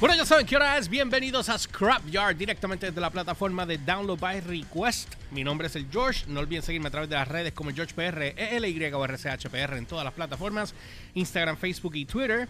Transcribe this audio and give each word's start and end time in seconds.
Bueno, 0.00 0.14
ya 0.14 0.24
saben 0.24 0.46
qué 0.46 0.54
hora 0.54 0.78
es. 0.78 0.88
Bienvenidos 0.88 1.48
a 1.48 1.58
Scrapyard, 1.58 2.36
directamente 2.36 2.86
desde 2.86 3.00
la 3.00 3.10
plataforma 3.10 3.66
de 3.66 3.78
Download 3.78 4.16
by 4.16 4.42
Request. 4.42 5.12
Mi 5.32 5.42
nombre 5.42 5.66
es 5.66 5.74
el 5.74 5.90
George. 5.90 6.24
No 6.28 6.38
olviden 6.38 6.62
seguirme 6.62 6.86
a 6.86 6.92
través 6.92 7.10
de 7.10 7.16
las 7.16 7.26
redes 7.26 7.52
como 7.52 7.72
GeorgePR, 7.72 8.32
ELY 8.36 8.92
o 8.92 9.04
RCHPR 9.04 9.76
en 9.76 9.86
todas 9.86 10.04
las 10.04 10.14
plataformas: 10.14 10.72
Instagram, 11.14 11.56
Facebook 11.56 11.96
y 11.96 12.04
Twitter. 12.04 12.48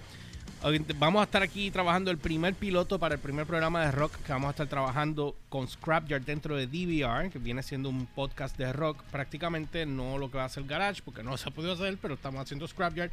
Vamos 0.98 1.20
a 1.20 1.24
estar 1.24 1.42
aquí 1.42 1.70
trabajando 1.70 2.10
el 2.10 2.18
primer 2.18 2.52
piloto 2.52 2.98
para 2.98 3.14
el 3.14 3.20
primer 3.20 3.46
programa 3.46 3.84
de 3.84 3.92
rock 3.92 4.16
que 4.16 4.32
vamos 4.32 4.48
a 4.48 4.50
estar 4.50 4.66
trabajando 4.66 5.36
con 5.48 5.68
Scrapyard 5.68 6.24
dentro 6.24 6.56
de 6.56 6.66
DVR, 6.66 7.30
que 7.30 7.38
viene 7.38 7.62
siendo 7.62 7.88
un 7.88 8.06
podcast 8.06 8.58
de 8.58 8.72
rock 8.72 9.00
prácticamente, 9.04 9.86
no 9.86 10.18
lo 10.18 10.32
que 10.32 10.38
va 10.38 10.42
a 10.42 10.46
hacer 10.46 10.64
Garage, 10.64 11.00
porque 11.04 11.22
no 11.22 11.36
se 11.36 11.48
ha 11.48 11.52
podido 11.52 11.74
hacer, 11.74 11.96
pero 12.02 12.14
estamos 12.14 12.42
haciendo 12.42 12.66
Scrapyard. 12.66 13.12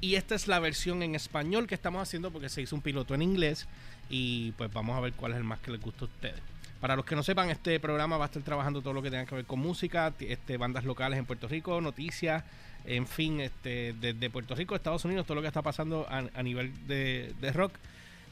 Y 0.00 0.14
esta 0.14 0.36
es 0.36 0.46
la 0.46 0.60
versión 0.60 1.02
en 1.02 1.16
español 1.16 1.66
que 1.66 1.74
estamos 1.74 2.00
haciendo 2.00 2.30
porque 2.30 2.48
se 2.48 2.62
hizo 2.62 2.76
un 2.76 2.82
piloto 2.82 3.12
en 3.14 3.22
inglés 3.22 3.66
y 4.08 4.52
pues 4.52 4.72
vamos 4.72 4.96
a 4.96 5.00
ver 5.00 5.14
cuál 5.14 5.32
es 5.32 5.38
el 5.38 5.44
más 5.44 5.58
que 5.58 5.72
les 5.72 5.80
gusta 5.80 6.04
a 6.04 6.08
ustedes. 6.08 6.40
Para 6.80 6.94
los 6.94 7.04
que 7.04 7.16
no 7.16 7.24
sepan, 7.24 7.50
este 7.50 7.80
programa 7.80 8.18
va 8.18 8.26
a 8.26 8.28
estar 8.28 8.42
trabajando 8.42 8.82
todo 8.82 8.92
lo 8.92 9.02
que 9.02 9.10
tenga 9.10 9.26
que 9.26 9.34
ver 9.34 9.46
con 9.46 9.58
música, 9.58 10.12
este, 10.20 10.58
bandas 10.58 10.84
locales 10.84 11.18
en 11.18 11.26
Puerto 11.26 11.48
Rico, 11.48 11.80
noticias, 11.80 12.44
en 12.84 13.06
fin, 13.06 13.40
este, 13.40 13.94
desde 13.94 14.30
Puerto 14.30 14.54
Rico, 14.54 14.74
Estados 14.74 15.04
Unidos, 15.04 15.26
todo 15.26 15.36
lo 15.36 15.42
que 15.42 15.48
está 15.48 15.62
pasando 15.62 16.06
a, 16.08 16.42
nivel 16.42 16.72
de, 16.86 17.52
rock. 17.52 17.72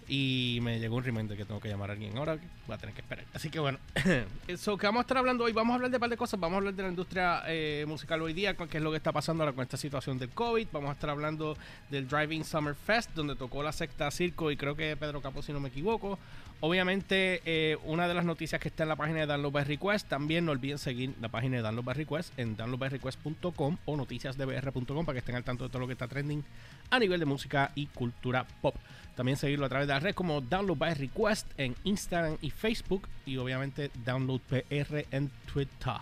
Y 0.09 0.59
me 0.63 0.81
llegó 0.81 0.97
un 0.97 1.05
reminder 1.05 1.39
que 1.39 1.45
tengo 1.45 1.61
que 1.61 1.69
llamar 1.69 1.91
a 1.91 1.93
alguien 1.93 2.19
ahora, 2.19 2.37
que 2.37 2.47
voy 2.67 2.75
a 2.75 2.79
tener 2.79 2.95
que 2.95 3.01
esperar. 3.03 3.25
Así 3.33 3.51
que 3.51 3.61
bueno, 3.61 3.79
eso 4.49 4.77
que 4.77 4.87
vamos 4.87 5.01
a 5.01 5.03
estar 5.03 5.17
hablando 5.17 5.45
hoy, 5.45 5.53
vamos 5.53 5.73
a 5.73 5.77
hablar 5.77 5.91
de 5.91 5.97
un 5.97 6.01
par 6.01 6.11
de 6.11 6.17
cosas, 6.17 6.39
vamos 6.41 6.57
a 6.57 6.59
hablar 6.59 6.75
de 6.75 6.83
la 6.83 6.89
industria 6.89 7.43
eh, 7.47 7.85
musical 7.87 8.21
hoy 8.21 8.33
día, 8.33 8.55
qué 8.55 8.79
es 8.79 8.83
lo 8.83 8.91
que 8.91 8.97
está 8.97 9.13
pasando 9.13 9.45
ahora 9.45 9.55
con 9.55 9.63
esta 9.63 9.77
situación 9.77 10.19
del 10.19 10.31
COVID, 10.31 10.67
vamos 10.73 10.91
a 10.91 10.95
estar 10.95 11.09
hablando 11.09 11.57
del 11.89 12.09
Driving 12.09 12.45
Summer 12.45 12.75
Fest, 12.75 13.11
donde 13.15 13.37
tocó 13.37 13.63
la 13.63 13.73
secta 13.73 14.11
Circo 14.11 14.51
y 14.51 14.57
creo 14.57 14.75
que 14.75 14.97
Pedro 14.97 15.23
Capó, 15.23 15.41
si 15.41 15.53
no 15.53 15.61
me 15.61 15.69
equivoco. 15.69 16.19
Obviamente, 16.65 17.43
eh, 17.45 17.77
una 17.87 18.07
de 18.07 18.15
las 18.15 18.25
noticias 18.25 18.61
que 18.61 18.69
está 18.69 18.85
en 18.85 18.89
la 18.89 18.95
página 18.95 19.19
de 19.19 19.27
Download 19.27 19.51
by 19.51 19.65
Request, 19.65 20.09
también 20.09 20.45
no 20.45 20.53
olviden 20.53 20.79
seguir 20.79 21.13
la 21.21 21.29
página 21.29 21.57
de 21.57 21.63
Download 21.63 21.85
by 21.85 21.95
Request 21.97 22.39
en 22.39 22.57
downloadbyrequest.com 22.57 23.79
o 23.85 23.97
noticiasdbr.com 23.97 25.05
para 25.05 25.15
que 25.15 25.19
estén 25.19 25.35
al 25.35 25.43
tanto 25.43 25.65
de 25.65 25.71
todo 25.71 25.81
lo 25.81 25.89
que 25.89 25.95
está 25.95 26.07
trending 26.07 26.45
a 26.89 27.01
nivel 27.01 27.19
de 27.19 27.27
música 27.27 27.73
y 27.75 27.87
cultura 27.87 28.47
pop. 28.61 28.77
También 29.17 29.37
seguirlo 29.37 29.67
a 29.67 29.69
través 29.69 29.89
de 29.89 29.95
la 29.95 29.99
red 29.99 30.15
como 30.15 30.41
Download 30.41 30.79
by 30.79 30.95
Request 30.95 31.49
en 31.59 31.75
Instagram 31.83 32.39
y 32.41 32.51
Facebook 32.51 33.09
y 33.27 33.39
obviamente 33.39 33.91
Download 34.05 34.41
PR 34.43 35.05
en 35.11 35.33
Twitter. 35.53 35.95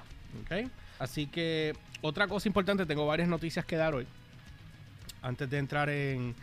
¿ok? 0.45 0.71
Así 0.99 1.27
que 1.27 1.75
otra 2.03 2.29
cosa 2.29 2.47
importante, 2.51 2.85
tengo 2.85 3.07
varias 3.07 3.31
noticias 3.31 3.65
que 3.65 3.77
dar 3.77 3.95
hoy. 3.95 4.07
Antes 5.23 5.49
de 5.49 5.57
entrar 5.57 5.89
en, 5.89 6.35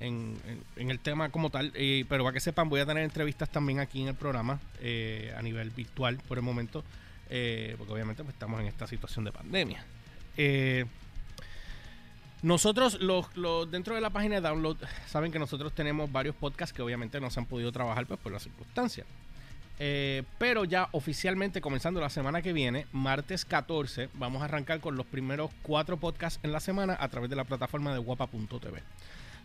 en, 0.00 0.36
el 0.76 0.98
tema 1.00 1.30
como 1.30 1.50
tal, 1.50 1.72
eh, 1.74 2.04
pero 2.08 2.24
para 2.24 2.34
que 2.34 2.40
sepan, 2.40 2.68
voy 2.68 2.80
a 2.80 2.86
tener 2.86 3.02
entrevistas 3.04 3.48
también 3.50 3.80
aquí 3.80 4.02
en 4.02 4.08
el 4.08 4.14
programa 4.14 4.60
eh, 4.80 5.34
a 5.36 5.42
nivel 5.42 5.70
virtual 5.70 6.18
por 6.28 6.38
el 6.38 6.42
momento, 6.42 6.84
eh, 7.30 7.74
porque 7.78 7.92
obviamente 7.92 8.22
pues, 8.22 8.34
estamos 8.34 8.60
en 8.60 8.66
esta 8.66 8.86
situación 8.86 9.24
de 9.24 9.32
pandemia. 9.32 9.84
Eh, 10.36 10.84
nosotros, 12.42 13.00
los, 13.00 13.26
dentro 13.70 13.94
de 13.94 14.00
la 14.00 14.10
página 14.10 14.36
de 14.36 14.40
Download, 14.42 14.76
saben 15.06 15.32
que 15.32 15.38
nosotros 15.38 15.72
tenemos 15.72 16.10
varios 16.12 16.34
podcasts 16.36 16.74
que 16.74 16.82
obviamente 16.82 17.20
no 17.20 17.30
se 17.30 17.40
han 17.40 17.46
podido 17.46 17.72
trabajar 17.72 18.06
pues, 18.06 18.20
por 18.20 18.32
las 18.32 18.42
circunstancias. 18.42 19.06
Pero 20.38 20.64
ya 20.64 20.88
oficialmente, 20.92 21.60
comenzando 21.60 22.00
la 22.00 22.08
semana 22.08 22.40
que 22.40 22.54
viene, 22.54 22.86
martes 22.92 23.44
14, 23.44 24.08
vamos 24.14 24.40
a 24.40 24.46
arrancar 24.46 24.80
con 24.80 24.96
los 24.96 25.04
primeros 25.04 25.50
cuatro 25.60 25.98
podcasts 25.98 26.40
en 26.42 26.52
la 26.52 26.60
semana 26.60 26.96
a 26.98 27.08
través 27.08 27.28
de 27.28 27.36
la 27.36 27.44
plataforma 27.44 27.92
de 27.92 27.98
guapa.tv. 27.98 28.82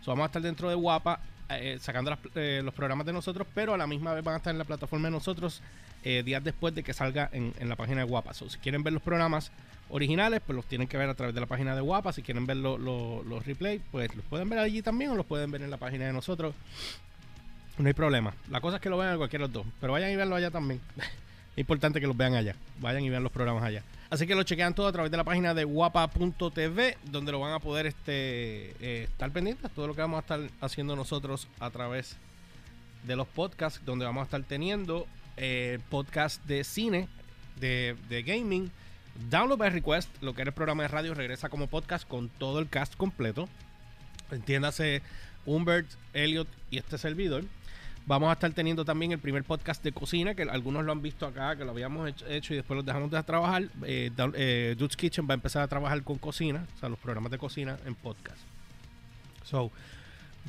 Vamos 0.05 0.23
a 0.23 0.25
estar 0.27 0.41
dentro 0.41 0.69
de 0.69 0.75
Guapa 0.75 1.19
eh, 1.49 1.77
sacando 1.81 2.09
las- 2.11 2.19
eh, 2.35 2.61
los 2.63 2.73
programas 2.73 3.05
de 3.05 3.13
nosotros, 3.13 3.45
pero 3.53 3.73
a 3.73 3.77
la 3.77 3.85
misma 3.87 4.13
vez 4.13 4.23
van 4.23 4.35
a 4.35 4.37
estar 4.37 4.51
en 4.51 4.57
la 4.57 4.63
plataforma 4.65 5.07
de 5.07 5.11
nosotros 5.11 5.61
eh, 6.03 6.23
días 6.23 6.43
después 6.43 6.73
de 6.73 6.81
que 6.83 6.93
salga 6.93 7.29
en, 7.33 7.53
la 7.69 7.75
página 7.75 7.99
de 8.01 8.07
Guapa. 8.07 8.33
So, 8.33 8.49
si 8.49 8.57
quieren 8.57 8.83
ver 8.83 8.93
los 8.93 9.01
programas 9.03 9.51
originales, 9.89 10.41
pues 10.45 10.55
los 10.55 10.65
tienen 10.65 10.87
que 10.87 10.97
ver 10.97 11.09
a 11.09 11.13
través 11.13 11.35
de 11.35 11.41
la 11.41 11.47
página 11.47 11.75
de 11.75 11.81
Guapa. 11.81 12.13
Si 12.13 12.21
quieren 12.23 12.45
ver 12.47 12.57
lo- 12.57 12.77
lo- 12.77 13.21
los 13.23 13.45
replays, 13.45 13.81
pues 13.91 14.15
los 14.15 14.25
pueden 14.25 14.49
ver 14.49 14.59
allí 14.59 14.81
también 14.81 15.11
o 15.11 15.15
los 15.15 15.25
pueden 15.25 15.51
ver 15.51 15.61
en 15.61 15.69
la 15.69 15.77
página 15.77 16.05
de 16.05 16.13
nosotros. 16.13 16.55
No 17.77 17.87
hay 17.87 17.93
problema. 17.93 18.33
La 18.49 18.61
cosa 18.61 18.77
es 18.77 18.81
que 18.81 18.89
lo 18.89 18.97
vean 18.97 19.11
en 19.11 19.17
cualquiera 19.17 19.47
de 19.47 19.53
los 19.53 19.63
dos. 19.65 19.73
Pero 19.81 19.93
vayan 19.93 20.09
y 20.11 20.15
verlo 20.15 20.35
allá 20.35 20.49
también. 20.51 20.79
es 20.97 21.57
importante 21.57 21.99
que 21.99 22.07
los 22.07 22.15
vean 22.17 22.33
allá. 22.35 22.55
Vayan 22.79 23.03
y 23.03 23.09
vean 23.09 23.23
los 23.23 23.31
programas 23.31 23.63
allá. 23.63 23.83
Así 24.11 24.27
que 24.27 24.35
lo 24.35 24.43
chequean 24.43 24.75
todo 24.75 24.87
a 24.87 24.91
través 24.91 25.09
de 25.09 25.15
la 25.15 25.23
página 25.23 25.53
de 25.53 25.63
guapa.tv, 25.63 26.97
donde 27.05 27.31
lo 27.31 27.39
van 27.39 27.53
a 27.53 27.59
poder 27.59 27.85
este, 27.85 28.71
eh, 28.81 29.03
estar 29.03 29.31
pendientes. 29.31 29.71
Todo 29.71 29.87
lo 29.87 29.95
que 29.95 30.01
vamos 30.01 30.17
a 30.17 30.19
estar 30.19 30.41
haciendo 30.59 30.97
nosotros 30.97 31.47
a 31.61 31.69
través 31.69 32.17
de 33.05 33.15
los 33.15 33.25
podcasts, 33.25 33.81
donde 33.85 34.03
vamos 34.03 34.19
a 34.19 34.25
estar 34.25 34.43
teniendo 34.43 35.07
eh, 35.37 35.79
podcast 35.89 36.43
de 36.43 36.65
cine, 36.65 37.07
de, 37.61 37.95
de 38.09 38.21
gaming. 38.23 38.69
Download 39.29 39.57
by 39.57 39.69
Request, 39.69 40.09
lo 40.21 40.35
que 40.35 40.41
era 40.41 40.49
el 40.49 40.55
programa 40.55 40.83
de 40.83 40.89
radio, 40.89 41.13
regresa 41.13 41.47
como 41.47 41.67
podcast 41.67 42.05
con 42.05 42.27
todo 42.27 42.59
el 42.59 42.67
cast 42.67 42.95
completo. 42.97 43.47
Entiéndase 44.29 45.03
Humbert, 45.45 45.87
Elliot 46.13 46.49
y 46.69 46.79
este 46.79 46.97
servidor. 46.97 47.45
Vamos 48.05 48.29
a 48.29 48.33
estar 48.33 48.51
teniendo 48.51 48.83
también 48.83 49.11
el 49.11 49.19
primer 49.19 49.43
podcast 49.43 49.83
de 49.83 49.91
cocina, 49.91 50.33
que 50.33 50.43
algunos 50.43 50.83
lo 50.83 50.91
han 50.91 51.01
visto 51.01 51.25
acá, 51.25 51.55
que 51.55 51.63
lo 51.63 51.71
habíamos 51.71 52.11
hecho, 52.27 52.53
y 52.53 52.57
después 52.57 52.75
lo 52.75 52.83
dejamos 52.83 53.11
de 53.11 53.21
trabajar. 53.23 53.63
Eh, 53.85 54.11
eh, 54.35 54.75
Dude's 54.77 54.97
Kitchen 54.97 55.27
va 55.29 55.33
a 55.33 55.35
empezar 55.35 55.61
a 55.61 55.67
trabajar 55.67 56.01
con 56.03 56.17
cocina, 56.17 56.65
o 56.75 56.79
sea, 56.79 56.89
los 56.89 56.97
programas 56.97 57.31
de 57.31 57.37
cocina 57.37 57.77
en 57.85 57.93
podcast. 57.93 58.39
So, 59.45 59.71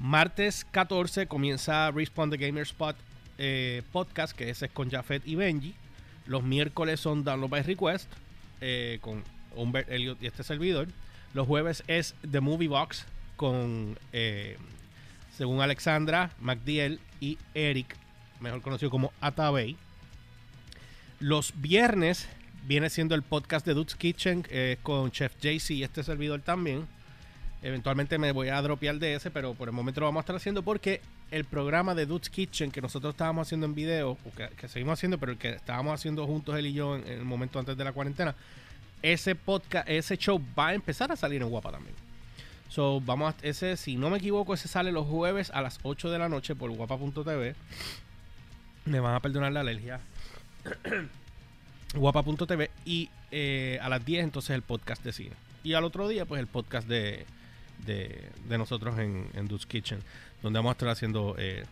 martes 0.00 0.64
14 0.70 1.26
comienza 1.26 1.90
Respawn 1.90 2.30
the 2.30 2.38
Gamer 2.38 2.62
Spot 2.62 2.96
eh, 3.38 3.82
podcast, 3.92 4.34
que 4.34 4.48
ese 4.48 4.66
es 4.66 4.72
con 4.72 4.90
Jafet 4.90 5.26
y 5.26 5.34
Benji. 5.34 5.74
Los 6.26 6.42
miércoles 6.42 7.00
son 7.00 7.22
Download 7.22 7.50
by 7.50 7.62
Request, 7.62 8.10
eh, 8.60 8.98
con 9.02 9.24
Humbert, 9.54 9.90
Elliot 9.90 10.22
y 10.22 10.26
este 10.26 10.42
servidor. 10.42 10.88
Los 11.34 11.46
jueves 11.46 11.82
es 11.86 12.14
The 12.30 12.40
Movie 12.40 12.69
Box 12.69 13.04
con, 13.36 13.98
según 15.37 15.60
Alexandra, 15.60 16.31
MacDiel 16.41 17.00
y 17.20 17.38
Eric, 17.54 17.97
mejor 18.41 18.62
conocido 18.62 18.91
como 18.91 19.12
Atabey. 19.20 19.76
Los 21.20 21.54
viernes 21.56 22.28
viene 22.66 22.91
siendo 22.91 23.15
el 23.15 23.22
podcast 23.22 23.66
de 23.66 23.75
Dude's 23.75 23.94
Kitchen 23.94 24.44
eh, 24.50 24.76
con 24.82 25.10
Chef 25.10 25.34
JC 25.41 25.70
y 25.70 25.82
este 25.82 26.03
servidor 26.03 26.41
también. 26.41 26.87
Eventualmente 27.62 28.19
me 28.19 28.32
voy 28.32 28.48
a 28.48 28.60
dropear 28.60 28.98
de 28.98 29.15
ese, 29.15 29.31
pero 29.31 29.54
por 29.54 29.69
el 29.69 29.75
momento 29.75 30.00
lo 30.00 30.06
vamos 30.06 30.20
a 30.20 30.22
estar 30.22 30.37
haciendo 30.37 30.62
porque 30.62 31.00
el 31.31 31.44
programa 31.44 31.94
de 31.94 32.06
Dude's 32.06 32.28
Kitchen 32.28 32.70
que 32.70 32.82
nosotros 32.82 33.14
estábamos 33.14 33.47
haciendo 33.47 33.66
en 33.66 33.75
video, 33.75 34.19
que 34.56 34.69
seguimos 34.69 34.94
haciendo, 34.94 35.19
pero 35.19 35.32
el 35.32 35.38
que 35.38 35.50
estábamos 35.50 35.94
haciendo 35.94 36.26
juntos 36.26 36.56
él 36.56 36.66
y 36.66 36.72
yo 36.72 36.97
en, 36.97 37.06
en 37.06 37.20
el 37.20 37.25
momento 37.25 37.59
antes 37.59 37.76
de 37.76 37.84
la 37.84 37.93
cuarentena, 37.93 38.34
ese 39.00 39.34
podcast, 39.34 39.88
ese 39.88 40.16
show 40.16 40.43
va 40.59 40.69
a 40.69 40.75
empezar 40.75 41.10
a 41.12 41.16
salir 41.16 41.41
en 41.41 41.49
Guapa 41.49 41.70
también. 41.70 41.94
So, 42.72 43.02
vamos 43.02 43.34
a, 43.34 43.46
ese, 43.46 43.76
si 43.76 43.96
no 43.96 44.08
me 44.08 44.16
equivoco, 44.16 44.54
ese 44.54 44.66
sale 44.66 44.92
los 44.92 45.06
jueves 45.06 45.50
a 45.50 45.60
las 45.60 45.78
8 45.82 46.08
de 46.08 46.18
la 46.18 46.30
noche 46.30 46.54
por 46.54 46.70
guapa.tv. 46.70 47.54
Me 48.86 48.98
van 48.98 49.14
a 49.14 49.20
perdonar 49.20 49.52
la 49.52 49.60
alergia. 49.60 50.00
guapa.tv 51.94 52.70
y 52.86 53.10
eh, 53.30 53.78
a 53.82 53.90
las 53.90 54.02
10 54.02 54.24
entonces 54.24 54.54
el 54.54 54.62
podcast 54.62 55.04
de 55.04 55.12
cine. 55.12 55.36
Y 55.62 55.74
al 55.74 55.84
otro 55.84 56.08
día 56.08 56.24
pues 56.24 56.40
el 56.40 56.46
podcast 56.46 56.88
de, 56.88 57.26
de, 57.84 58.56
nosotros 58.56 58.98
en, 58.98 59.28
en 59.34 59.48
Dude's 59.48 59.66
Kitchen, 59.66 60.00
donde 60.42 60.58
vamos 60.58 60.70
a 60.70 60.72
estar 60.72 60.88
haciendo 60.88 61.34
eh, 61.36 61.66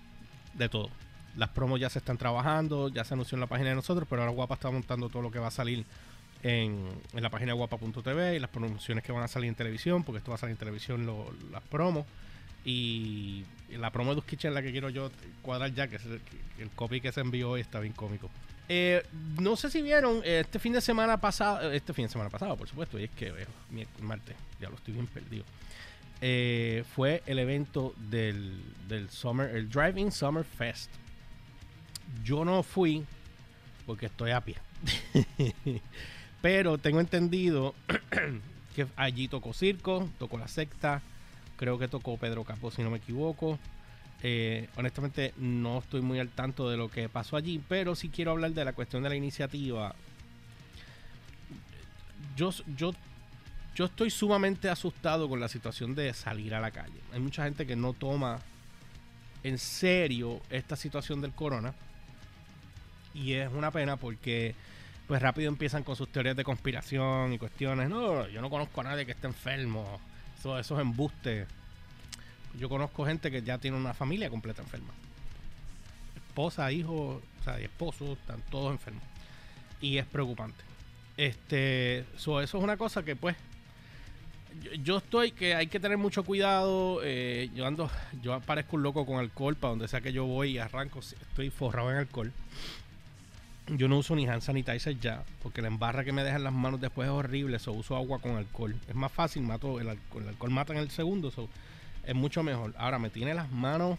de 0.53 0.69
todo. 0.69 0.91
Las 1.35 1.49
promos 1.49 1.81
ya 1.81 1.89
se 1.89 2.01
están 2.01 2.19
trabajando, 2.19 2.91
ya 2.91 3.05
se 3.05 3.15
anunció 3.15 3.37
en 3.37 3.41
la 3.41 3.47
página 3.47 3.71
de 3.71 3.77
nosotros, 3.77 4.07
pero 4.07 4.21
ahora 4.21 4.35
Guapa 4.35 4.57
está 4.57 4.71
montando 4.71 5.09
todo 5.09 5.23
lo 5.23 5.31
que 5.31 5.39
va 5.39 5.47
a 5.47 5.51
salir 5.51 5.87
en, 6.43 6.89
en 7.13 7.23
la 7.23 7.31
página 7.31 7.53
guapa.tv 7.53 8.37
y 8.37 8.39
las 8.39 8.51
promociones 8.51 9.05
que 9.05 9.13
van 9.13 9.23
a 9.23 9.29
salir 9.29 9.49
en 9.49 9.55
televisión, 9.55 10.05
porque 10.05 10.19
esto 10.19 10.31
va 10.31 10.37
a 10.37 10.39
salir 10.39 10.53
en 10.53 10.59
televisión 10.59 11.07
lo- 11.07 11.33
las 11.51 11.63
promos. 11.63 12.07
Y 12.65 13.45
la 13.71 13.91
promo 13.91 14.11
de 14.11 14.17
Dude's 14.17 14.29
Kitchen 14.29 14.51
es 14.51 14.55
la 14.55 14.63
que 14.63 14.71
quiero 14.71 14.91
yo 14.91 15.11
cuadrar 15.43 15.73
ya, 15.75 15.89
que 15.89 15.97
es 15.97 16.05
el, 16.05 16.21
el 16.59 16.71
copy 16.71 17.01
que 17.01 17.11
se 17.11 17.21
envió 17.23 17.51
hoy 17.51 17.63
está 17.63 17.81
bien 17.81 17.95
cómico. 17.95 18.29
Eh, 18.69 19.03
no 19.41 19.57
sé 19.57 19.71
si 19.71 19.81
vieron 19.83 20.21
este 20.25 20.59
fin 20.59 20.73
de 20.75 20.81
semana 20.83 21.19
pasado, 21.21 21.73
este 21.73 21.93
fin 21.95 22.05
de 22.05 22.11
semana 22.13 22.29
pasado, 22.31 22.57
por 22.57 22.69
supuesto, 22.69 22.99
y 23.01 23.05
es 23.05 23.11
que 23.11 23.33
miércoles, 23.71 24.03
martes, 24.03 24.37
ya 24.61 24.69
lo 24.69 24.77
estoy 24.77 24.95
bien 24.95 25.07
perdido. 25.07 25.45
Eh, 26.21 26.85
fue 26.95 27.23
el 27.25 27.39
evento 27.39 27.95
del, 27.97 28.61
del 28.87 29.09
Summer, 29.09 29.57
el 29.57 29.71
Driving 29.71 30.13
Summer 30.13 30.45
Fest. 30.45 30.91
Yo 32.23 32.45
no 32.45 32.63
fui 32.63 33.05
porque 33.87 34.07
estoy 34.07 34.33
a 34.33 34.41
pie. 34.43 34.57
Pero 36.43 36.79
tengo 36.79 37.01
entendido 37.01 37.75
que 38.75 38.87
allí 38.97 39.29
tocó 39.29 39.53
Circo, 39.53 40.09
tocó 40.19 40.39
La 40.39 40.49
Secta, 40.49 41.03
creo 41.57 41.79
que 41.79 41.89
tocó 41.89 42.17
Pedro 42.17 42.45
Capó, 42.45 42.71
si 42.71 42.83
no 42.83 42.91
me 42.91 42.99
equivoco. 42.99 43.59
Eh, 44.23 44.69
honestamente 44.77 45.33
no 45.39 45.79
estoy 45.79 46.03
muy 46.03 46.19
al 46.19 46.29
tanto 46.29 46.69
de 46.69 46.77
lo 46.77 46.91
que 46.91 47.09
pasó 47.09 47.37
allí, 47.37 47.61
pero 47.69 47.95
sí 47.95 48.11
quiero 48.11 48.33
hablar 48.33 48.53
de 48.53 48.65
la 48.65 48.73
cuestión 48.73 49.03
de 49.03 49.09
la 49.09 49.17
iniciativa. 49.17 49.95
Yo, 52.37 52.51
yo, 52.77 52.93
yo 53.75 53.85
estoy 53.87 54.11
sumamente 54.11 54.69
asustado 54.69 55.29
con 55.29 55.41
la 55.41 55.49
situación 55.49 55.95
de 55.95 56.13
salir 56.15 56.55
a 56.55 56.61
la 56.61 56.71
calle. 56.71 57.01
Hay 57.13 57.21
mucha 57.21 57.45
gente 57.45 57.67
que 57.67 57.77
no 57.77 57.93
toma 57.93 58.41
en 59.43 59.59
serio 59.59 60.41
esta 60.51 60.77
situación 60.77 61.21
del 61.21 61.33
corona. 61.33 61.75
Y 63.15 63.33
es 63.33 63.51
una 63.53 63.71
pena 63.71 63.97
porque 63.97 64.55
pues 65.11 65.23
rápido 65.23 65.49
empiezan 65.49 65.83
con 65.83 65.97
sus 65.97 66.09
teorías 66.09 66.37
de 66.37 66.45
conspiración 66.45 67.33
y 67.33 67.39
cuestiones. 67.39 67.89
No, 67.89 68.29
yo 68.29 68.41
no 68.41 68.49
conozco 68.49 68.81
a 68.81 68.85
nadie 68.85 69.05
que 69.05 69.11
esté 69.11 69.27
enfermo. 69.27 70.01
Eso, 70.39 70.57
eso 70.57 70.77
es 70.77 70.81
embuste. 70.81 71.49
Yo 72.57 72.69
conozco 72.69 73.05
gente 73.05 73.29
que 73.29 73.43
ya 73.43 73.59
tiene 73.59 73.77
una 73.77 73.93
familia 73.93 74.31
completa 74.31 74.63
enferma. 74.63 74.93
Esposa, 76.15 76.71
hijo, 76.71 77.21
o 77.41 77.43
sea, 77.43 77.61
y 77.61 77.65
esposo, 77.65 78.13
están 78.13 78.41
todos 78.53 78.71
enfermos. 78.71 79.03
Y 79.81 79.99
es 79.99 80.07
preocupante. 80.07 80.63
Este, 81.17 82.05
eso 82.15 82.41
es 82.41 82.55
una 82.55 82.77
cosa 82.77 83.03
que 83.03 83.17
pues 83.17 83.35
yo, 84.85 84.99
estoy 84.99 85.33
que 85.33 85.57
hay 85.57 85.67
que 85.67 85.81
tener 85.81 85.99
mucho 85.99 86.23
cuidado. 86.23 87.01
Eh, 87.03 87.51
yo 87.53 87.67
ando, 87.67 87.91
yo 88.23 88.33
aparezco 88.33 88.77
un 88.77 88.85
loco 88.85 89.05
con 89.05 89.19
alcohol 89.19 89.57
para 89.57 89.71
donde 89.71 89.89
sea 89.89 90.01
que 90.01 90.13
yo 90.13 90.25
voy 90.27 90.53
y 90.53 90.59
arranco, 90.59 91.01
estoy 91.01 91.51
forrado 91.51 91.91
en 91.91 91.97
alcohol. 91.97 92.33
Yo 93.77 93.89
no 93.89 93.99
uso 93.99 94.17
ni 94.17 94.27
hand 94.27 94.43
sanitizer 94.43 94.99
ya, 94.99 95.23
porque 95.43 95.63
la 95.63 95.69
embarra 95.69 96.05
que 96.05 96.13
me 96.13 96.25
dejan 96.25 96.45
las 96.45 96.53
manos 96.53 96.81
después 96.81 97.07
es 97.07 97.13
horrible. 97.13 97.59
So, 97.59 97.73
uso 97.73 97.97
agua 97.97 98.19
con 98.19 98.37
alcohol. 98.37 98.75
Es 98.89 98.95
más 98.95 99.13
fácil, 99.13 99.43
mato 99.43 99.81
el 99.81 99.89
alcohol. 99.89 100.25
El 100.25 100.29
alcohol 100.31 100.51
mata 100.51 100.73
en 100.73 100.81
el 100.81 100.91
segundo, 100.91 101.31
so, 101.31 101.49
es 102.05 102.15
mucho 102.15 102.43
mejor. 102.43 102.75
Ahora 102.79 102.99
me 102.99 103.11
tiene 103.11 103.35
las 103.35 103.51
manos. 103.51 103.99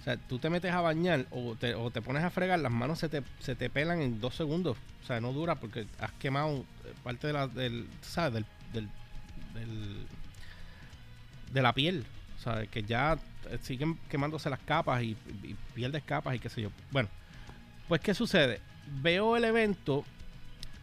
O 0.00 0.04
sea, 0.04 0.16
tú 0.16 0.38
te 0.38 0.50
metes 0.50 0.72
a 0.72 0.80
bañar 0.80 1.26
o 1.30 1.56
te, 1.56 1.74
o 1.74 1.90
te 1.90 2.00
pones 2.00 2.22
a 2.22 2.30
fregar, 2.30 2.60
las 2.60 2.70
manos 2.70 3.00
se 3.00 3.08
te, 3.08 3.24
se 3.40 3.56
te 3.56 3.68
pelan 3.68 4.00
en 4.00 4.20
dos 4.20 4.36
segundos. 4.36 4.76
O 5.02 5.06
sea, 5.06 5.20
no 5.20 5.32
dura 5.32 5.56
porque 5.56 5.86
has 5.98 6.12
quemado 6.12 6.64
parte 7.02 7.26
de 7.26 7.32
la, 7.32 7.48
del, 7.48 7.88
¿sabes? 8.02 8.44
del 8.72 8.88
de 11.52 11.62
la 11.62 11.72
piel. 11.72 12.04
O 12.38 12.42
sea, 12.42 12.66
que 12.66 12.82
ya 12.82 13.18
siguen 13.62 13.98
quemándose 14.10 14.50
las 14.50 14.60
capas 14.60 15.02
y, 15.02 15.16
pierdes 15.74 16.02
capas 16.04 16.36
y 16.36 16.38
qué 16.38 16.48
sé 16.48 16.62
yo. 16.62 16.70
Bueno, 16.90 17.08
pues 17.88 18.00
¿qué 18.00 18.14
sucede? 18.14 18.60
Veo 18.86 19.36
el 19.36 19.44
evento 19.44 20.04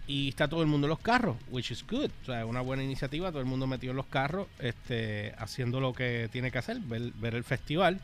y 0.06 0.30
está 0.30 0.48
todo 0.48 0.62
el 0.62 0.68
mundo 0.68 0.88
en 0.88 0.90
los 0.90 1.00
carros, 1.00 1.38
which 1.50 1.72
is 1.72 1.86
good. 1.88 2.12
O 2.24 2.26
sea, 2.26 2.46
una 2.46 2.62
buena 2.62 2.84
iniciativa, 2.84 3.30
todo 3.30 3.40
el 3.40 3.46
mundo 3.48 3.68
metido 3.68 3.92
en 3.92 3.98
los 3.98 4.08
carros, 4.08 4.48
este, 4.60 5.34
haciendo 5.38 5.80
lo 5.80 5.94
que 5.94 6.30
tiene 6.32 6.52
que 6.52 6.58
hacer, 6.58 6.80
ver, 6.82 7.36
el 7.36 7.44
festival. 7.44 8.00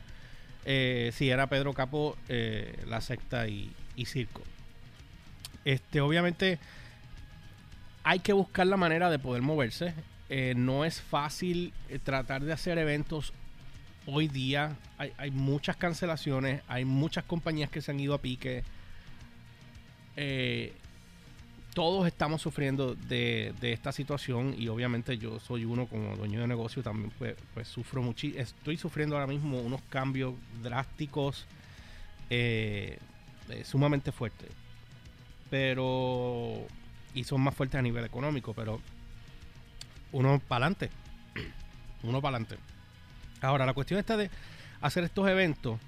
Eh, 0.66 1.12
si 1.14 1.30
era 1.30 1.48
Pedro 1.48 1.74
Capo, 1.74 2.18
eh, 2.30 2.84
la 2.88 3.02
secta 3.02 3.48
y, 3.48 3.74
circo. 4.06 4.42
Este, 5.66 6.00
obviamente, 6.00 6.58
hay 8.04 8.20
que 8.20 8.32
buscar 8.32 8.66
la 8.68 8.78
manera 8.78 9.10
de 9.10 9.20
poder 9.20 9.42
moverse. 9.42 9.94
Eh, 10.30 10.54
no 10.56 10.86
es 10.86 11.02
fácil 11.02 11.74
tratar 12.04 12.44
de 12.44 12.54
hacer 12.54 12.78
eventos 12.78 13.34
hoy 14.06 14.28
día. 14.28 14.78
Hay, 14.98 15.32
muchas 15.32 15.76
cancelaciones, 15.76 16.62
hay 16.68 16.86
muchas 16.86 17.24
compañías 17.26 17.70
que 17.70 17.82
se 17.82 17.92
han 17.92 18.00
ido 18.00 18.14
a 18.14 18.22
pique. 18.22 18.64
Eh, 20.22 20.74
todos 21.74 22.08
estamos 22.08 22.42
sufriendo 22.42 22.96
de, 22.96 23.54
esta 23.62 23.92
situación 23.92 24.54
y 24.58 24.68
obviamente 24.68 25.18
yo 25.18 25.40
soy 25.40 25.64
uno 25.64 25.86
como 25.86 26.16
dueño 26.18 26.42
de 26.42 26.48
negocio 26.48 26.84
también 26.84 27.12
pues, 27.18 27.36
pues 27.54 27.68
sufro 27.70 28.02
mucho 28.02 28.28
estoy 28.28 28.76
sufriendo 28.76 29.16
ahora 29.16 29.28
mismo 29.28 29.62
unos 29.62 29.82
cambios 29.84 30.34
drásticos 30.62 31.46
sumamente 33.64 34.12
fuertes 34.12 34.50
pero 35.50 36.66
y 37.14 37.24
son 37.24 37.40
más 37.42 37.56
fuertes 37.56 37.80
a 37.80 37.82
nivel 37.82 38.04
económico 38.04 38.54
pero 38.54 38.82
uno 40.12 40.40
para 40.48 40.66
adelante. 40.66 40.90
Uno 42.04 42.22
para 42.22 42.38
adelante. 42.38 42.58
Ahora, 43.42 43.66
la 43.66 43.74
cuestión 43.74 44.00
está 44.00 44.18
de 44.18 44.30
hacer 44.82 45.04
estos 45.04 45.28
eventos. 45.28 45.80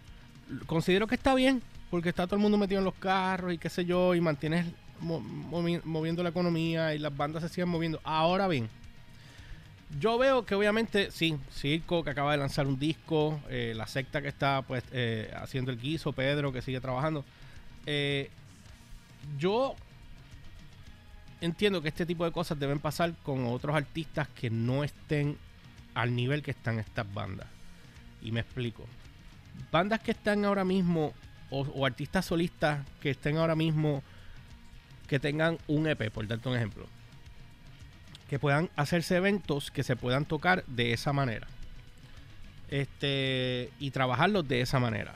Considero 0.65 1.07
que 1.07 1.15
está 1.15 1.33
bien, 1.35 1.61
porque 1.91 2.09
está 2.09 2.25
todo 2.25 2.37
el 2.37 2.41
mundo 2.41 2.57
metido 2.57 2.79
en 2.79 2.85
los 2.85 2.95
carros 2.95 3.53
y 3.53 3.59
qué 3.59 3.69
sé 3.69 3.85
yo, 3.85 4.15
y 4.15 4.21
mantienes 4.21 4.65
moviendo 5.01 6.23
la 6.23 6.29
economía 6.29 6.95
y 6.95 6.99
las 6.99 7.15
bandas 7.15 7.43
se 7.43 7.49
siguen 7.49 7.69
moviendo. 7.69 7.99
Ahora 8.03 8.47
bien, 8.47 8.69
yo 9.99 10.17
veo 10.17 10.45
que 10.45 10.55
obviamente, 10.55 11.11
sí, 11.11 11.37
Circo 11.51 12.03
que 12.03 12.11
acaba 12.11 12.31
de 12.31 12.37
lanzar 12.37 12.65
un 12.65 12.79
disco, 12.79 13.41
eh, 13.49 13.73
la 13.75 13.87
secta 13.87 14.21
que 14.21 14.29
está 14.29 14.61
pues 14.61 14.83
eh, 14.91 15.31
haciendo 15.35 15.71
el 15.71 15.79
guiso, 15.79 16.13
Pedro 16.13 16.51
que 16.51 16.61
sigue 16.61 16.79
trabajando. 16.79 17.25
Eh, 17.85 18.29
yo 19.37 19.75
entiendo 21.41 21.81
que 21.81 21.89
este 21.89 22.05
tipo 22.05 22.23
de 22.23 22.31
cosas 22.31 22.57
deben 22.57 22.79
pasar 22.79 23.13
con 23.23 23.45
otros 23.47 23.75
artistas 23.75 24.27
que 24.29 24.49
no 24.49 24.83
estén 24.83 25.37
al 25.93 26.15
nivel 26.15 26.41
que 26.41 26.51
están 26.51 26.79
estas 26.79 27.11
bandas. 27.13 27.47
Y 28.21 28.31
me 28.31 28.39
explico. 28.39 28.85
Bandas 29.71 29.99
que 29.99 30.11
están 30.11 30.45
ahora 30.45 30.63
mismo, 30.63 31.13
o, 31.51 31.85
artistas 31.85 32.25
solistas 32.25 32.85
que 33.01 33.11
estén 33.11 33.37
ahora 33.37 33.55
mismo, 33.55 34.01
que 35.07 35.19
tengan 35.19 35.57
un 35.67 35.87
EP, 35.87 36.09
por 36.09 36.27
darte 36.27 36.49
un 36.49 36.55
ejemplo. 36.55 36.87
Que 38.29 38.39
puedan 38.39 38.69
hacerse 38.75 39.17
eventos 39.17 39.69
que 39.69 39.83
se 39.83 39.95
puedan 39.95 40.25
tocar 40.25 40.63
de 40.65 40.93
esa 40.93 41.13
manera. 41.13 41.47
Este, 42.69 43.69
y 43.79 43.91
trabajarlos 43.91 44.47
de 44.47 44.61
esa 44.61 44.79
manera. 44.79 45.15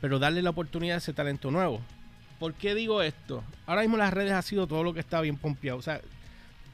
Pero 0.00 0.18
darle 0.18 0.42
la 0.42 0.50
oportunidad 0.50 0.96
a 0.96 0.98
ese 0.98 1.12
talento 1.12 1.50
nuevo. 1.50 1.80
¿Por 2.40 2.54
qué 2.54 2.74
digo 2.74 3.02
esto? 3.02 3.44
Ahora 3.66 3.82
mismo 3.82 3.96
las 3.96 4.12
redes 4.12 4.32
ha 4.32 4.42
sido 4.42 4.66
todo 4.66 4.82
lo 4.82 4.92
que 4.92 5.00
está 5.00 5.20
bien 5.20 5.36
pompeado. 5.36 5.78
O 5.78 5.82
sea, 5.82 6.00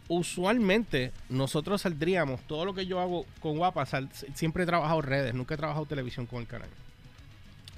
usualmente 0.08 1.12
nosotros 1.28 1.82
saldríamos, 1.82 2.40
todo 2.42 2.64
lo 2.64 2.74
que 2.74 2.86
yo 2.86 3.00
hago 3.00 3.26
con 3.40 3.56
Guapa, 3.56 3.86
siempre 4.34 4.64
he 4.64 4.66
trabajado 4.66 5.02
redes, 5.02 5.34
nunca 5.34 5.54
he 5.54 5.58
trabajado 5.58 5.86
televisión 5.86 6.26
con 6.26 6.40
el 6.40 6.46
canal. 6.46 6.68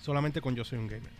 Solamente 0.06 0.40
con 0.40 0.54
Yo 0.54 0.64
Soy 0.64 0.78
un 0.78 0.86
Gamer. 0.86 1.10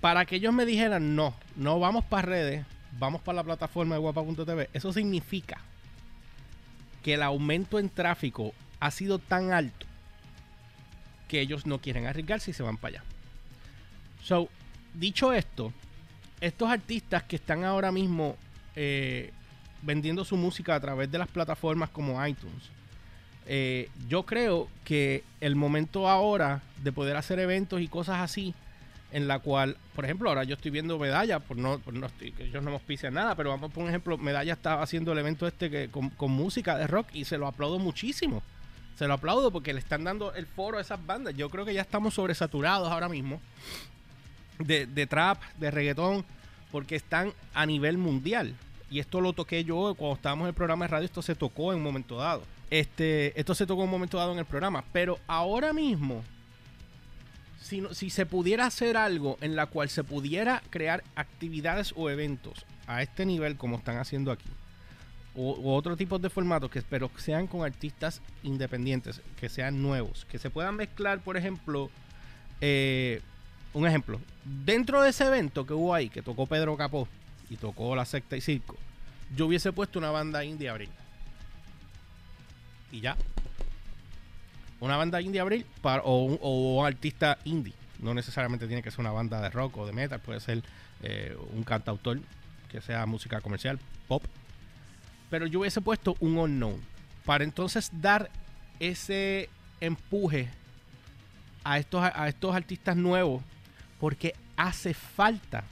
Para 0.00 0.26
que 0.26 0.34
ellos 0.34 0.52
me 0.52 0.66
dijeran, 0.66 1.14
no, 1.14 1.32
no 1.54 1.78
vamos 1.78 2.04
para 2.04 2.22
redes, 2.22 2.66
vamos 2.98 3.22
para 3.22 3.36
la 3.36 3.44
plataforma 3.44 3.94
de 3.94 4.00
guapa.tv, 4.00 4.68
eso 4.72 4.92
significa 4.92 5.60
que 7.04 7.14
el 7.14 7.22
aumento 7.22 7.78
en 7.78 7.88
tráfico 7.88 8.52
ha 8.80 8.90
sido 8.90 9.20
tan 9.20 9.52
alto 9.52 9.86
que 11.28 11.40
ellos 11.40 11.66
no 11.66 11.80
quieren 11.80 12.06
arriesgarse 12.06 12.50
y 12.50 12.54
se 12.54 12.64
van 12.64 12.76
para 12.76 12.98
allá. 12.98 13.04
So, 14.20 14.48
dicho 14.92 15.32
esto, 15.32 15.72
estos 16.40 16.68
artistas 16.68 17.22
que 17.22 17.36
están 17.36 17.62
ahora 17.62 17.92
mismo 17.92 18.36
eh, 18.74 19.30
vendiendo 19.82 20.24
su 20.24 20.36
música 20.36 20.74
a 20.74 20.80
través 20.80 21.12
de 21.12 21.18
las 21.18 21.28
plataformas 21.28 21.90
como 21.90 22.26
iTunes, 22.26 22.70
eh, 23.46 23.90
yo 24.08 24.24
creo 24.24 24.68
que 24.84 25.24
el 25.40 25.56
momento 25.56 26.08
ahora 26.08 26.62
de 26.82 26.92
poder 26.92 27.16
hacer 27.16 27.38
eventos 27.38 27.80
y 27.80 27.88
cosas 27.88 28.20
así, 28.20 28.54
en 29.12 29.28
la 29.28 29.40
cual, 29.40 29.76
por 29.94 30.04
ejemplo, 30.04 30.28
ahora 30.28 30.44
yo 30.44 30.54
estoy 30.54 30.70
viendo 30.70 30.98
Medalla, 30.98 31.38
por 31.38 31.56
no, 31.56 31.78
por 31.78 31.92
no 31.92 32.08
que 32.18 32.44
ellos 32.44 32.62
no 32.62 32.70
me 32.70 32.76
auspician 32.76 33.14
nada, 33.14 33.34
pero 33.34 33.50
vamos 33.50 33.70
por 33.70 33.86
ejemplo, 33.86 34.16
Medalla 34.16 34.54
está 34.54 34.80
haciendo 34.80 35.12
el 35.12 35.18
evento 35.18 35.46
este 35.46 35.70
que, 35.70 35.90
con, 35.90 36.30
música 36.30 36.78
de 36.78 36.86
rock 36.86 37.08
y 37.12 37.24
se 37.24 37.38
lo 37.38 37.46
aplaudo 37.46 37.78
muchísimo. 37.78 38.42
Se 38.96 39.06
lo 39.06 39.14
aplaudo 39.14 39.50
porque 39.50 39.72
le 39.72 39.80
están 39.80 40.04
dando 40.04 40.34
el 40.34 40.46
foro 40.46 40.78
a 40.78 40.80
esas 40.80 41.04
bandas. 41.04 41.34
Yo 41.34 41.50
creo 41.50 41.64
que 41.64 41.74
ya 41.74 41.80
estamos 41.80 42.14
sobresaturados 42.14 42.90
ahora 42.90 43.08
mismo 43.08 43.40
de, 44.58 45.06
trap, 45.06 45.42
de 45.58 45.70
reggaetón, 45.70 46.24
porque 46.70 46.96
están 46.96 47.32
a 47.54 47.66
nivel 47.66 47.98
mundial. 47.98 48.54
Y 48.90 49.00
esto 49.00 49.20
lo 49.20 49.32
toqué 49.32 49.64
yo 49.64 49.94
cuando 49.96 50.16
estábamos 50.16 50.44
en 50.44 50.48
el 50.48 50.54
programa 50.54 50.84
de 50.84 50.90
radio, 50.90 51.06
esto 51.06 51.22
se 51.22 51.34
tocó 51.34 51.72
en 51.72 51.78
un 51.78 51.84
momento 51.84 52.16
dado. 52.16 52.42
Este, 52.72 53.38
esto 53.38 53.54
se 53.54 53.66
tocó 53.66 53.84
un 53.84 53.90
momento 53.90 54.16
dado 54.16 54.32
en 54.32 54.38
el 54.38 54.46
programa. 54.46 54.82
Pero 54.94 55.18
ahora 55.26 55.74
mismo, 55.74 56.24
si, 57.60 57.82
si 57.92 58.08
se 58.08 58.24
pudiera 58.24 58.64
hacer 58.64 58.96
algo 58.96 59.36
en 59.42 59.56
la 59.56 59.66
cual 59.66 59.90
se 59.90 60.02
pudiera 60.02 60.62
crear 60.70 61.04
actividades 61.14 61.92
o 61.94 62.08
eventos 62.08 62.64
a 62.86 63.02
este 63.02 63.26
nivel 63.26 63.58
como 63.58 63.76
están 63.76 63.98
haciendo 63.98 64.32
aquí, 64.32 64.48
o, 65.34 65.74
otro 65.76 65.98
tipo 65.98 66.18
de 66.18 66.30
formatos, 66.30 66.70
que, 66.70 66.80
pero 66.80 67.10
sean 67.18 67.46
con 67.46 67.62
artistas 67.62 68.22
independientes, 68.42 69.20
que 69.38 69.50
sean 69.50 69.82
nuevos, 69.82 70.24
que 70.24 70.38
se 70.38 70.48
puedan 70.48 70.76
mezclar, 70.76 71.20
por 71.20 71.36
ejemplo, 71.36 71.90
eh, 72.62 73.20
un 73.74 73.86
ejemplo, 73.86 74.18
dentro 74.64 75.02
de 75.02 75.10
ese 75.10 75.26
evento 75.26 75.66
que 75.66 75.74
hubo 75.74 75.92
ahí, 75.92 76.08
que 76.08 76.22
tocó 76.22 76.46
Pedro 76.46 76.74
Capó 76.78 77.06
y 77.50 77.56
tocó 77.56 77.94
la 77.94 78.06
secta 78.06 78.34
y 78.34 78.40
circo, 78.40 78.78
yo 79.36 79.46
hubiese 79.46 79.72
puesto 79.72 79.98
una 79.98 80.10
banda 80.10 80.42
indie 80.42 80.70
abril. 80.70 80.88
Y 82.92 83.00
ya. 83.00 83.16
Una 84.78 84.96
banda 84.96 85.20
indie 85.20 85.40
abril 85.40 85.66
para, 85.80 86.02
o, 86.04 86.24
un, 86.24 86.86
artista 86.86 87.38
indie. 87.44 87.74
No 87.98 88.14
necesariamente 88.14 88.66
tiene 88.66 88.82
que 88.82 88.90
ser 88.90 89.00
una 89.00 89.12
banda 89.12 89.40
de 89.40 89.50
rock 89.50 89.78
o 89.78 89.86
de 89.86 89.92
metal, 89.92 90.20
puede 90.20 90.40
ser 90.40 90.62
eh, 91.02 91.36
un 91.52 91.64
cantautor 91.64 92.20
que 92.68 92.80
sea 92.80 93.06
música 93.06 93.40
comercial, 93.40 93.78
pop. 94.08 94.24
Pero 95.30 95.46
yo 95.46 95.60
hubiese 95.60 95.80
puesto 95.80 96.16
un 96.20 96.36
unknown 96.36 96.80
para 97.24 97.44
entonces 97.44 97.90
dar 97.92 98.30
ese 98.80 99.48
empuje 99.80 100.48
a 101.64 101.78
estos, 101.78 102.02
a 102.02 102.28
estos 102.28 102.54
artistas 102.54 102.96
nuevos 102.96 103.42
porque 104.00 104.34
hace 104.56 104.94
falta 104.94 105.62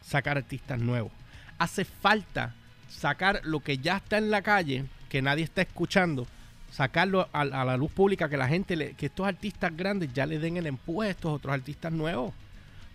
sacar 0.00 0.36
artistas 0.36 0.78
nuevos. 0.78 1.10
Hace 1.58 1.84
falta 1.84 2.54
sacar 2.88 3.40
lo 3.42 3.60
que 3.60 3.78
ya 3.78 3.96
está 3.96 4.18
en 4.18 4.30
la 4.30 4.42
calle, 4.42 4.84
que 5.08 5.22
nadie 5.22 5.42
está 5.42 5.62
escuchando, 5.62 6.26
sacarlo 6.74 7.28
a, 7.32 7.44
la 7.44 7.76
luz 7.76 7.92
pública, 7.92 8.28
que 8.28 8.36
la 8.36 8.48
gente, 8.48 8.74
le, 8.74 8.94
que 8.94 9.06
estos 9.06 9.26
artistas 9.26 9.76
grandes 9.76 10.12
ya 10.12 10.26
le 10.26 10.40
den 10.40 10.56
el 10.56 10.66
empuje 10.66 11.06
a 11.06 11.10
estos 11.12 11.32
otros 11.32 11.54
artistas 11.54 11.92
nuevos. 11.92 12.34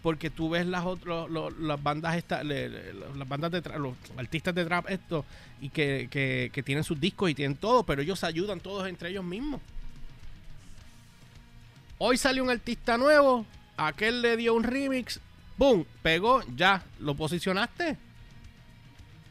Porque 0.04 0.30
tú 0.30 0.50
ves 0.50 0.66
las 0.66 0.86
otras, 0.86 1.30
las 1.60 1.82
bandas 1.82 2.16
estas, 2.16 2.44
las 2.46 3.28
bandas 3.28 3.52
de 3.52 3.62
los 3.78 3.94
artistas 4.18 4.54
de 4.54 4.66
trap 4.66 4.90
esto, 4.90 5.26
y 5.62 5.70
que, 5.70 6.10
que, 6.12 6.52
que 6.54 6.64
tienen 6.64 6.84
sus 6.84 7.00
discos 7.00 7.30
y 7.30 7.36
tienen 7.36 7.56
todo, 7.56 7.84
pero 7.84 8.02
ellos 8.02 8.24
ayudan 8.26 8.60
todos 8.60 8.88
entre 8.88 9.10
ellos 9.10 9.24
mismos. 9.24 9.62
Hoy 11.98 12.18
salió 12.18 12.44
un 12.44 12.50
artista 12.50 12.98
nuevo, 12.98 13.46
aquel 13.78 14.22
le 14.22 14.36
dio 14.36 14.56
un 14.56 14.64
remix, 14.64 15.22
¡boom! 15.58 15.86
Pegó, 16.02 16.44
ya, 16.56 16.84
lo 17.00 17.16
posicionaste. 17.16 17.98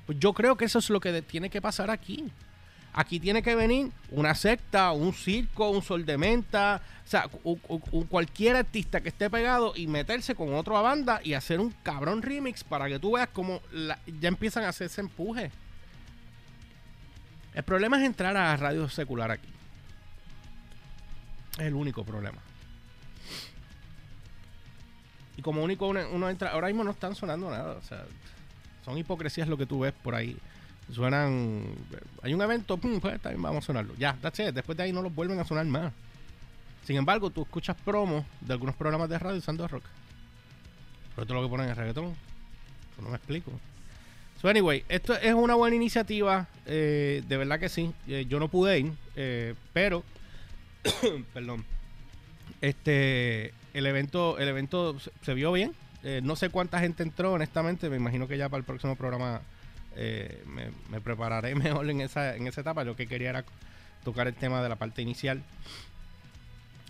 Pues 0.06 0.18
yo 0.18 0.32
creo 0.32 0.56
que 0.56 0.64
eso 0.64 0.78
es 0.78 0.88
lo 0.88 1.00
que 1.00 1.20
tiene 1.20 1.50
que 1.50 1.60
pasar 1.60 1.90
aquí. 1.90 2.30
Aquí 2.92 3.20
tiene 3.20 3.42
que 3.42 3.54
venir 3.54 3.90
una 4.10 4.34
secta, 4.34 4.92
un 4.92 5.12
circo, 5.12 5.70
un 5.70 5.82
sol 5.82 6.04
de 6.04 6.18
menta, 6.18 6.80
o 7.04 7.08
sea, 7.08 7.28
cualquier 8.08 8.56
artista 8.56 9.00
que 9.00 9.10
esté 9.10 9.30
pegado 9.30 9.72
y 9.76 9.86
meterse 9.86 10.34
con 10.34 10.54
otra 10.54 10.80
banda 10.80 11.20
y 11.22 11.34
hacer 11.34 11.60
un 11.60 11.70
cabrón 11.82 12.22
remix 12.22 12.64
para 12.64 12.88
que 12.88 12.98
tú 12.98 13.12
veas 13.12 13.28
cómo 13.32 13.60
ya 14.20 14.28
empiezan 14.28 14.64
a 14.64 14.70
hacerse 14.70 15.00
empuje. 15.00 15.50
El 17.54 17.62
problema 17.62 17.98
es 17.98 18.04
entrar 18.04 18.36
a 18.36 18.56
radio 18.56 18.88
secular 18.88 19.30
aquí. 19.30 19.48
Es 21.52 21.66
el 21.66 21.74
único 21.74 22.04
problema. 22.04 22.38
Y 25.36 25.42
como 25.42 25.62
único 25.62 25.86
uno, 25.86 26.30
entra, 26.30 26.50
ahora 26.50 26.66
mismo 26.66 26.82
no 26.82 26.90
están 26.90 27.14
sonando 27.14 27.48
nada, 27.48 27.76
o 27.76 27.82
sea, 27.82 28.04
son 28.84 28.98
hipocresías 28.98 29.46
lo 29.46 29.56
que 29.56 29.66
tú 29.66 29.80
ves 29.80 29.92
por 29.92 30.14
ahí. 30.14 30.36
Suenan, 30.92 31.64
hay 32.22 32.32
un 32.32 32.40
evento, 32.40 32.76
pum, 32.78 33.00
pues 33.00 33.20
también 33.20 33.42
vamos 33.42 33.64
a 33.64 33.66
sonarlo. 33.66 33.94
Ya, 33.98 34.16
that's 34.20 34.38
it. 34.40 34.54
Después 34.54 34.76
de 34.76 34.84
ahí 34.84 34.92
no 34.92 35.02
los 35.02 35.14
vuelven 35.14 35.38
a 35.38 35.44
sonar 35.44 35.66
más. 35.66 35.92
Sin 36.84 36.96
embargo, 36.96 37.30
tú 37.30 37.42
escuchas 37.42 37.76
promos 37.84 38.24
de 38.40 38.52
algunos 38.54 38.74
programas 38.74 39.08
de 39.10 39.18
radio 39.18 39.38
usando 39.38 39.68
rock. 39.68 39.84
Pero 41.10 41.22
esto 41.22 41.34
es 41.34 41.40
lo 41.40 41.46
que 41.46 41.50
ponen 41.50 41.68
en 41.68 41.76
reggaetón. 41.76 42.14
No 43.02 43.10
me 43.10 43.16
explico. 43.16 43.52
So, 44.40 44.48
anyway, 44.48 44.84
esto 44.88 45.14
es 45.14 45.34
una 45.34 45.54
buena 45.54 45.76
iniciativa. 45.76 46.46
Eh, 46.64 47.22
de 47.26 47.36
verdad 47.36 47.60
que 47.60 47.68
sí. 47.68 47.92
Eh, 48.06 48.24
yo 48.28 48.38
no 48.38 48.48
pude 48.48 48.78
ir, 48.78 48.92
eh, 49.16 49.54
pero. 49.72 50.04
perdón. 51.34 51.64
Este 52.60 53.52
el 53.74 53.86
evento, 53.86 54.38
el 54.38 54.48
evento 54.48 54.96
se, 55.22 55.34
vio 55.34 55.52
bien. 55.52 55.74
Eh, 56.02 56.20
no 56.22 56.36
sé 56.36 56.50
cuánta 56.50 56.80
gente 56.80 57.02
entró, 57.02 57.32
honestamente. 57.32 57.88
Me 57.90 57.96
imagino 57.96 58.28
que 58.28 58.38
ya 58.38 58.48
para 58.48 58.58
el 58.58 58.64
próximo 58.64 58.96
programa 58.96 59.40
eh, 59.98 60.42
me, 60.46 61.00
prepararé 61.00 61.54
mejor 61.56 61.88
en 61.90 62.00
esa, 62.00 62.36
en 62.36 62.46
esa 62.46 62.60
etapa. 62.60 62.84
Lo 62.84 62.96
que 62.96 63.06
quería 63.06 63.30
era 63.30 63.44
tocar 64.04 64.26
el 64.28 64.34
tema 64.34 64.62
de 64.62 64.68
la 64.68 64.76
parte 64.76 65.02
inicial. 65.02 65.42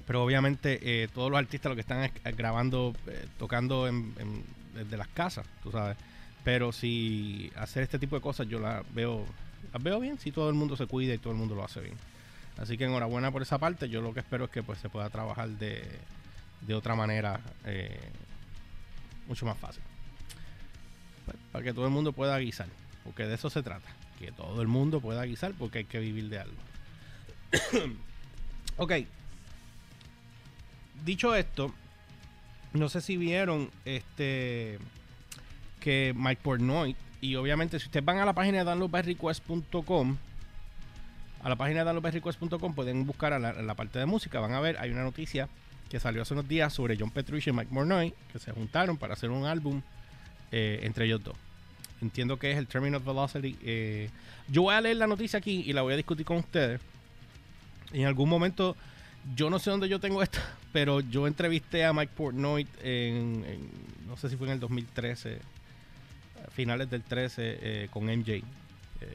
Pero 0.06 0.24
obviamente 0.24 0.78
eh, 0.82 1.08
todos 1.08 1.30
los 1.30 1.38
artistas 1.38 1.70
lo 1.70 1.74
que 1.74 1.82
están 1.82 2.04
es 2.04 2.36
grabando, 2.36 2.94
tocando 3.38 3.86
en, 3.86 4.14
desde 4.74 4.96
las 4.96 5.08
casas, 5.08 5.46
tú 5.62 5.70
sabes. 5.70 5.96
Pero 6.44 6.72
si 6.72 7.52
hacer 7.56 7.82
este 7.82 7.98
tipo 7.98 8.16
de 8.16 8.22
cosas 8.22 8.48
yo 8.48 8.58
las 8.58 8.82
veo, 8.94 9.26
las 9.72 9.82
veo 9.82 10.00
bien 10.00 10.18
si 10.18 10.32
todo 10.32 10.48
el 10.48 10.54
mundo 10.54 10.76
se 10.76 10.86
cuida 10.86 11.12
y 11.12 11.18
todo 11.18 11.32
el 11.32 11.38
mundo 11.38 11.54
lo 11.54 11.64
hace 11.64 11.80
bien. 11.80 11.96
Así 12.56 12.78
que 12.78 12.84
enhorabuena 12.84 13.30
por 13.30 13.42
esa 13.42 13.58
parte. 13.58 13.88
Yo 13.88 14.00
lo 14.00 14.14
que 14.14 14.20
espero 14.20 14.46
es 14.46 14.50
que 14.50 14.62
pues 14.62 14.78
se 14.78 14.88
pueda 14.88 15.10
trabajar 15.10 15.48
de, 15.48 15.84
de 16.62 16.74
otra 16.74 16.94
manera 16.94 17.40
eh, 17.64 18.00
mucho 19.26 19.46
más 19.46 19.58
fácil. 19.58 19.82
Pues, 21.24 21.36
para 21.52 21.64
que 21.64 21.72
todo 21.72 21.84
el 21.84 21.92
mundo 21.92 22.12
pueda 22.12 22.38
guisar, 22.38 22.68
porque 23.08 23.24
de 23.24 23.36
eso 23.36 23.48
se 23.48 23.62
trata, 23.62 23.88
que 24.18 24.32
todo 24.32 24.60
el 24.60 24.68
mundo 24.68 25.00
pueda 25.00 25.24
guisar 25.24 25.54
porque 25.58 25.78
hay 25.78 25.84
que 25.86 25.98
vivir 25.98 26.28
de 26.28 26.40
algo. 26.40 26.56
ok. 28.76 28.92
Dicho 31.06 31.34
esto, 31.34 31.72
no 32.74 32.90
sé 32.90 33.00
si 33.00 33.16
vieron 33.16 33.70
este 33.86 34.78
que 35.80 36.12
Mike 36.14 36.42
Portnoy 36.42 36.96
y 37.22 37.36
obviamente 37.36 37.78
si 37.78 37.86
ustedes 37.86 38.04
van 38.04 38.18
a 38.18 38.26
la 38.26 38.34
página 38.34 38.58
de 38.58 38.64
downloadbyrequest.com 38.64 40.18
a 41.42 41.48
la 41.48 41.56
página 41.56 41.82
de 41.82 42.20
pueden 42.74 43.06
buscar 43.06 43.32
a 43.32 43.38
la 43.38 43.74
parte 43.74 43.98
de 43.98 44.04
música, 44.04 44.38
van 44.38 44.52
a 44.52 44.60
ver, 44.60 44.76
hay 44.78 44.90
una 44.90 45.02
noticia 45.02 45.48
que 45.88 45.98
salió 45.98 46.20
hace 46.20 46.34
unos 46.34 46.46
días 46.46 46.74
sobre 46.74 46.98
John 46.98 47.10
Petrucci 47.10 47.48
y 47.48 47.52
Mike 47.54 47.72
Mornoy, 47.72 48.12
que 48.30 48.38
se 48.38 48.52
juntaron 48.52 48.98
para 48.98 49.14
hacer 49.14 49.30
un 49.30 49.46
álbum 49.46 49.80
eh, 50.52 50.80
entre 50.82 51.06
ellos 51.06 51.24
dos. 51.24 51.47
Entiendo 52.00 52.38
que 52.38 52.50
es 52.50 52.58
el 52.58 52.66
Terminal 52.66 53.00
Velocity. 53.00 53.56
Eh, 53.62 54.10
yo 54.48 54.62
voy 54.62 54.74
a 54.74 54.80
leer 54.80 54.96
la 54.96 55.06
noticia 55.06 55.38
aquí 55.38 55.62
y 55.66 55.72
la 55.72 55.82
voy 55.82 55.94
a 55.94 55.96
discutir 55.96 56.24
con 56.24 56.38
ustedes. 56.38 56.80
En 57.92 58.06
algún 58.06 58.28
momento, 58.28 58.76
yo 59.34 59.50
no 59.50 59.58
sé 59.58 59.70
dónde 59.70 59.88
yo 59.88 59.98
tengo 59.98 60.22
esto, 60.22 60.38
pero 60.72 61.00
yo 61.00 61.26
entrevisté 61.26 61.84
a 61.84 61.92
Mike 61.92 62.12
Portnoy 62.16 62.66
en, 62.82 63.44
no 64.06 64.16
sé 64.16 64.28
si 64.28 64.36
fue 64.36 64.46
en 64.46 64.54
el 64.54 64.60
2013, 64.60 65.38
finales 66.52 66.90
del 66.90 67.02
13, 67.02 67.58
eh, 67.60 67.88
con 67.90 68.04
MJ, 68.04 68.42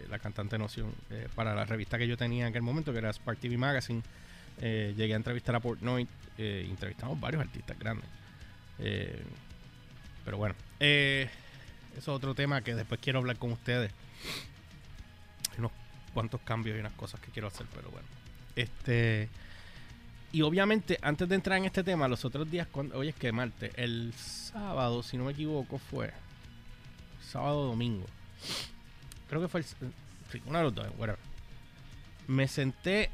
la 0.10 0.18
cantante 0.18 0.58
Noción, 0.58 0.94
para 1.36 1.54
la 1.54 1.66
revista 1.66 1.98
que 1.98 2.08
yo 2.08 2.16
tenía 2.16 2.44
en 2.44 2.50
aquel 2.52 2.62
momento, 2.62 2.94
que 2.94 3.00
era 3.00 3.12
Spark 3.12 3.38
TV 3.40 3.58
Magazine. 3.58 4.02
llegué 4.62 5.14
a 5.14 5.18
entrevistar 5.18 5.56
a 5.56 5.60
Portnoy 5.60 6.08
eh, 6.38 6.66
entrevistamos 6.70 7.20
varios 7.20 7.42
artistas 7.42 7.78
grandes. 7.78 8.06
Eh, 8.80 9.22
pero 10.26 10.38
bueno, 10.38 10.56
eh, 10.80 11.30
eso 11.98 12.12
es 12.12 12.18
otro 12.18 12.36
tema 12.36 12.62
que 12.62 12.76
después 12.76 13.00
quiero 13.02 13.20
hablar 13.20 13.38
con 13.38 13.52
ustedes. 13.52 13.92
Hay 15.52 15.60
unos 15.60 15.72
cuantos 16.14 16.42
cambios 16.42 16.78
y 16.78 16.80
unas 16.80 16.94
cosas 16.94 17.20
que 17.20 17.32
quiero 17.32 17.48
hacer, 17.48 17.66
pero 17.74 17.90
bueno. 17.90 18.08
Este. 18.56 19.30
Y 20.32 20.42
obviamente, 20.42 20.98
antes 21.02 21.30
de 21.30 21.36
entrar 21.36 21.60
en 21.60 21.66
este 21.66 21.84
tema, 21.84 22.08
los 22.08 22.26
otros 22.26 22.50
días, 22.50 22.68
cuando, 22.72 22.98
hoy 22.98 23.10
es 23.10 23.16
que 23.16 23.32
martes, 23.32 23.72
el 23.76 24.14
sábado, 24.16 25.04
si 25.04 25.18
no 25.18 25.26
me 25.26 25.32
equivoco, 25.34 25.78
fue 25.78 26.12
sábado 27.22 27.66
domingo. 27.66 28.06
Creo 29.30 29.42
que 29.42 29.48
fue 29.48 29.62
el. 29.62 29.66
Sí, 29.66 30.42
uno 30.46 30.58
de 30.58 30.64
los 30.64 30.76
dos, 30.76 30.88
whatever. 30.98 31.20
Me 32.28 32.48
senté 32.48 33.12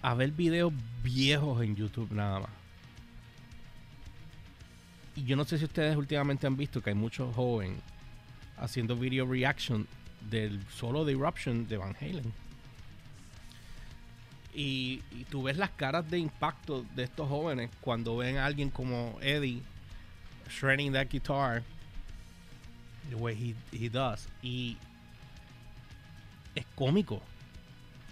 a 0.00 0.14
ver 0.14 0.30
videos 0.30 0.72
viejos 1.02 1.62
en 1.62 1.76
YouTube 1.76 2.10
nada 2.12 2.40
más. 2.40 2.61
Y 5.14 5.24
yo 5.24 5.36
no 5.36 5.44
sé 5.44 5.58
si 5.58 5.64
ustedes 5.64 5.96
últimamente 5.96 6.46
han 6.46 6.56
visto 6.56 6.80
que 6.80 6.90
hay 6.90 6.96
muchos 6.96 7.34
jóvenes 7.34 7.78
haciendo 8.56 8.96
video 8.96 9.26
reaction 9.26 9.86
del 10.30 10.64
solo 10.68 11.04
de 11.04 11.12
Eruption 11.12 11.66
de 11.68 11.76
Van 11.76 11.96
Halen. 12.00 12.32
Y, 14.54 14.98
tú 15.30 15.44
ves 15.44 15.56
las 15.56 15.70
caras 15.70 16.10
de 16.10 16.18
impacto 16.18 16.84
de 16.94 17.04
estos 17.04 17.28
jóvenes 17.28 17.70
cuando 17.80 18.16
ven 18.18 18.36
a 18.36 18.44
alguien 18.46 18.68
como 18.70 19.18
Eddie 19.22 19.62
shredding 20.48 20.92
that 20.92 21.06
guitar 21.10 21.62
the 23.08 23.16
way 23.16 23.34
he, 23.34 23.54
he 23.76 23.88
does. 23.88 24.28
Y 24.42 24.76
es 26.54 26.66
cómico. 26.74 27.20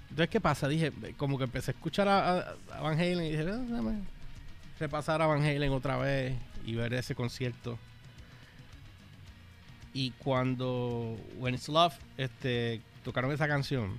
Entonces, 0.08 0.30
¿qué 0.30 0.40
pasa? 0.40 0.66
Dije, 0.66 0.92
como 1.16 1.38
que 1.38 1.44
empecé 1.44 1.70
a 1.70 1.74
escuchar 1.74 2.08
a, 2.08 2.56
Van 2.80 2.98
Halen 2.98 3.24
y 3.24 3.30
dije, 3.30 3.46
ah, 3.48 3.94
repasar 4.78 5.22
a 5.22 5.26
Van 5.26 5.42
Halen 5.42 5.72
otra 5.72 5.98
vez 5.98 6.34
y 6.70 6.76
ver 6.76 6.94
ese 6.94 7.14
concierto. 7.14 7.78
Y 9.92 10.12
cuando 10.12 11.16
When 11.38 11.54
It's 11.54 11.68
Love 11.68 11.94
este, 12.16 12.80
tocaron 13.02 13.32
esa 13.32 13.48
canción, 13.48 13.98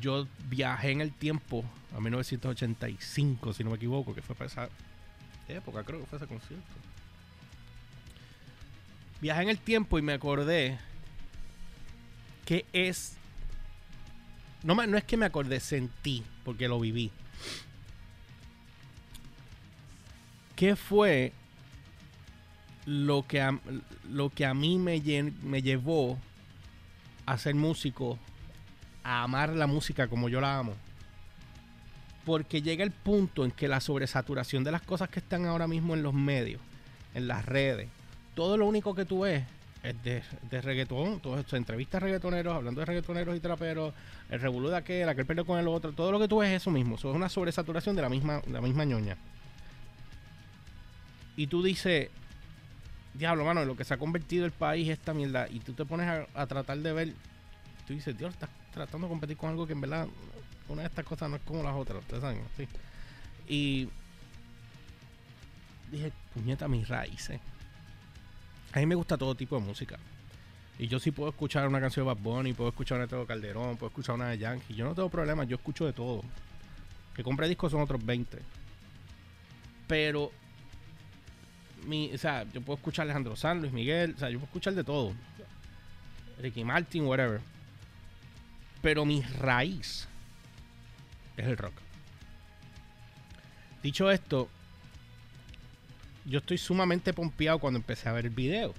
yo 0.00 0.28
viajé 0.48 0.92
en 0.92 1.00
el 1.00 1.12
tiempo 1.12 1.64
a 1.96 2.00
1985, 2.00 3.52
si 3.52 3.64
no 3.64 3.70
me 3.70 3.76
equivoco, 3.76 4.14
que 4.14 4.22
fue 4.22 4.36
para 4.36 4.46
esa 4.46 4.68
época, 5.48 5.82
creo 5.82 6.00
que 6.00 6.06
fue 6.06 6.18
ese 6.18 6.28
concierto. 6.28 6.64
Viajé 9.20 9.42
en 9.42 9.48
el 9.48 9.58
tiempo 9.58 9.98
y 9.98 10.02
me 10.02 10.12
acordé 10.12 10.78
que 12.46 12.64
es... 12.72 13.16
No, 14.62 14.74
no 14.74 14.96
es 14.96 15.04
que 15.04 15.16
me 15.16 15.26
acordé, 15.26 15.58
sentí, 15.58 16.22
porque 16.44 16.68
lo 16.68 16.78
viví. 16.78 17.10
¿Qué 20.60 20.76
fue 20.76 21.32
lo 22.84 23.26
que 23.26 23.40
a, 23.40 23.58
lo 24.10 24.28
que 24.28 24.44
a 24.44 24.52
mí 24.52 24.78
me, 24.78 25.00
me 25.42 25.62
llevó 25.62 26.18
a 27.24 27.38
ser 27.38 27.54
músico, 27.54 28.18
a 29.02 29.22
amar 29.22 29.54
la 29.54 29.66
música 29.66 30.06
como 30.06 30.28
yo 30.28 30.38
la 30.38 30.58
amo? 30.58 30.74
Porque 32.26 32.60
llega 32.60 32.84
el 32.84 32.90
punto 32.90 33.46
en 33.46 33.52
que 33.52 33.68
la 33.68 33.80
sobresaturación 33.80 34.62
de 34.62 34.70
las 34.70 34.82
cosas 34.82 35.08
que 35.08 35.20
están 35.20 35.46
ahora 35.46 35.66
mismo 35.66 35.94
en 35.94 36.02
los 36.02 36.12
medios, 36.12 36.60
en 37.14 37.26
las 37.26 37.46
redes, 37.46 37.88
todo 38.34 38.58
lo 38.58 38.66
único 38.66 38.94
que 38.94 39.06
tú 39.06 39.20
ves 39.20 39.44
es 39.82 40.02
de, 40.02 40.22
de 40.50 40.60
reggaetón, 40.60 41.20
todas 41.20 41.40
estas 41.40 41.56
entrevistas 41.56 42.02
reggaetoneros, 42.02 42.54
hablando 42.54 42.80
de 42.80 42.84
reggaetoneros 42.84 43.34
y 43.34 43.40
traperos, 43.40 43.94
el 44.28 44.38
revolú 44.38 44.68
de 44.68 44.76
aquel, 44.76 45.08
aquel 45.08 45.24
perdió 45.24 45.46
con 45.46 45.58
el 45.58 45.68
otro, 45.68 45.92
todo 45.92 46.12
lo 46.12 46.20
que 46.20 46.28
tú 46.28 46.40
ves 46.40 46.50
es 46.50 46.60
eso 46.60 46.70
mismo, 46.70 46.96
eso 46.96 47.08
es 47.08 47.16
una 47.16 47.30
sobresaturación 47.30 47.96
de 47.96 48.02
la 48.02 48.10
misma, 48.10 48.42
la 48.46 48.60
misma 48.60 48.84
ñoña. 48.84 49.16
Y 51.40 51.46
tú 51.46 51.62
dices, 51.62 52.10
diablo, 53.14 53.46
mano, 53.46 53.64
lo 53.64 53.74
que 53.74 53.82
se 53.82 53.94
ha 53.94 53.96
convertido 53.96 54.44
el 54.44 54.52
país 54.52 54.90
esta 54.90 55.14
mierda, 55.14 55.48
y 55.48 55.60
tú 55.60 55.72
te 55.72 55.86
pones 55.86 56.26
a, 56.34 56.46
tratar 56.46 56.76
de 56.76 56.92
ver 56.92 57.14
tú 57.86 57.94
dices, 57.94 58.18
Dios, 58.18 58.34
estás 58.34 58.50
tratando 58.74 59.06
de 59.06 59.10
competir 59.10 59.38
con 59.38 59.48
algo 59.48 59.66
que 59.66 59.72
en 59.72 59.80
verdad 59.80 60.06
una 60.68 60.82
de 60.82 60.88
estas 60.88 61.02
cosas 61.02 61.30
no 61.30 61.36
es 61.36 61.42
como 61.42 61.62
las 61.62 61.74
otras, 61.74 62.00
ustedes 62.00 62.20
saben, 62.20 62.42
¿sí? 62.58 62.68
Y 63.48 63.88
dije, 65.90 66.12
puñeta, 66.34 66.68
mis 66.68 66.86
raíces. 66.86 67.40
A 68.74 68.80
mí 68.80 68.84
me 68.84 68.94
gusta 68.94 69.16
todo 69.16 69.34
tipo 69.34 69.58
de 69.58 69.62
música. 69.62 69.98
Y 70.78 70.88
yo 70.88 70.98
sí 70.98 71.10
puedo 71.10 71.30
escuchar 71.30 71.66
una 71.66 71.80
canción 71.80 72.04
de 72.04 72.12
Bad 72.12 72.22
Bunny, 72.22 72.52
puedo 72.52 72.68
escuchar 72.68 72.96
una 72.96 73.06
de 73.06 73.10
Tego 73.12 73.24
Calderón, 73.24 73.78
puedo 73.78 73.88
escuchar 73.88 74.16
una 74.16 74.28
de 74.28 74.36
Yankee. 74.36 74.74
Yo 74.74 74.84
no 74.84 74.94
tengo 74.94 75.08
problemas, 75.08 75.48
yo 75.48 75.56
escucho 75.56 75.86
de 75.86 75.94
todo. 75.94 76.20
Que 77.14 77.24
compre 77.24 77.48
discos 77.48 77.72
son 77.72 77.80
otros 77.80 78.04
20. 78.04 78.38
Pero, 79.88 80.32
o 82.12 82.18
sea, 82.18 82.44
yo 82.52 82.60
puedo 82.60 82.76
escuchar 82.76 83.04
Alejandro 83.04 83.36
San, 83.36 83.60
Luis 83.60 83.72
Miguel, 83.72 84.14
o 84.16 84.18
sea, 84.18 84.30
yo 84.30 84.38
puedo 84.38 84.46
escuchar 84.46 84.74
de 84.74 84.84
todo. 84.84 85.12
Ricky 86.40 86.64
Martin, 86.64 87.04
whatever. 87.04 87.40
Pero 88.82 89.04
mi 89.04 89.22
raíz 89.22 90.08
es 91.36 91.46
el 91.46 91.56
rock. 91.56 91.74
Dicho 93.82 94.10
esto, 94.10 94.48
yo 96.24 96.38
estoy 96.38 96.58
sumamente 96.58 97.12
pompeado 97.12 97.58
cuando 97.58 97.78
empecé 97.78 98.08
a 98.08 98.12
ver 98.12 98.26
el 98.26 98.34
video. 98.34 98.74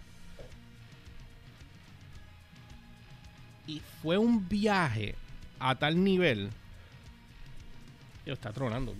Y 3.68 3.82
fue 4.02 4.18
un 4.18 4.48
viaje 4.48 5.16
a 5.60 5.76
tal 5.76 6.04
nivel. 6.04 6.50
Yo 8.26 8.34
está 8.34 8.52
tronando. 8.52 8.96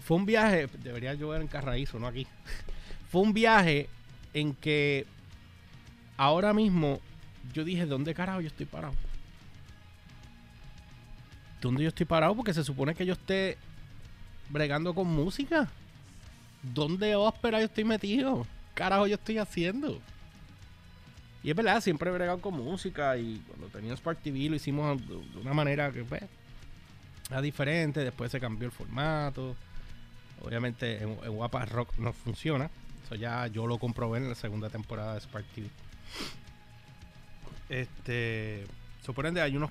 Fue 0.00 0.16
un 0.16 0.26
viaje, 0.26 0.68
debería 0.82 1.14
llover 1.14 1.42
en 1.42 1.48
Carraízo, 1.48 1.98
no 1.98 2.06
aquí. 2.06 2.26
Fue 3.08 3.20
un 3.20 3.32
viaje 3.32 3.88
en 4.34 4.54
que 4.54 5.06
ahora 6.16 6.52
mismo 6.52 7.00
yo 7.52 7.64
dije, 7.64 7.86
¿dónde 7.86 8.14
carajo 8.14 8.40
yo 8.40 8.48
estoy 8.48 8.66
parado? 8.66 8.94
¿Dónde 11.60 11.82
yo 11.82 11.88
estoy 11.88 12.06
parado? 12.06 12.34
Porque 12.34 12.52
se 12.52 12.64
supone 12.64 12.94
que 12.94 13.06
yo 13.06 13.14
esté 13.14 13.56
bregando 14.50 14.94
con 14.94 15.06
música. 15.06 15.68
¿Dónde 16.62 17.14
ópera 17.14 17.60
yo 17.60 17.66
estoy 17.66 17.84
metido? 17.84 18.46
Carajo 18.74 19.06
yo 19.06 19.14
estoy 19.14 19.38
haciendo? 19.38 20.00
Y 21.42 21.50
es 21.50 21.56
verdad, 21.56 21.80
siempre 21.80 22.10
he 22.10 22.12
bregado 22.12 22.40
con 22.40 22.54
música 22.54 23.16
y 23.16 23.40
cuando 23.46 23.68
tenía 23.68 23.96
Spark 23.96 24.18
TV 24.20 24.48
lo 24.50 24.56
hicimos 24.56 25.00
de 25.06 25.38
una 25.40 25.54
manera 25.54 25.92
que 25.92 26.02
pues, 26.02 26.22
era 27.30 27.40
diferente, 27.40 28.00
después 28.00 28.32
se 28.32 28.40
cambió 28.40 28.66
el 28.66 28.72
formato. 28.72 29.54
Obviamente 30.42 31.02
en, 31.02 31.14
Guapa 31.14 31.64
Rock 31.66 31.96
no 31.98 32.12
funciona. 32.12 32.68
Eso 33.06 33.14
ya 33.14 33.46
yo 33.46 33.68
lo 33.68 33.78
comprobé 33.78 34.18
en 34.18 34.28
la 34.28 34.34
segunda 34.34 34.68
temporada 34.68 35.14
de 35.14 35.20
Spark 35.20 35.46
TV. 35.54 35.70
Este, 37.68 38.66
sorprende, 39.00 39.40
hay 39.40 39.56
unos 39.56 39.70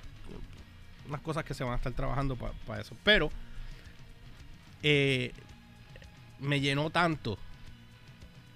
unas 1.07 1.21
cosas 1.21 1.43
que 1.43 1.53
se 1.53 1.63
van 1.63 1.73
a 1.73 1.75
estar 1.75 1.91
trabajando 1.91 2.37
para 2.37 2.81
eso. 2.81 2.95
Pero 3.03 3.29
eh, 4.83 5.33
me 6.39 6.61
llenó 6.61 6.89
tanto, 6.89 7.37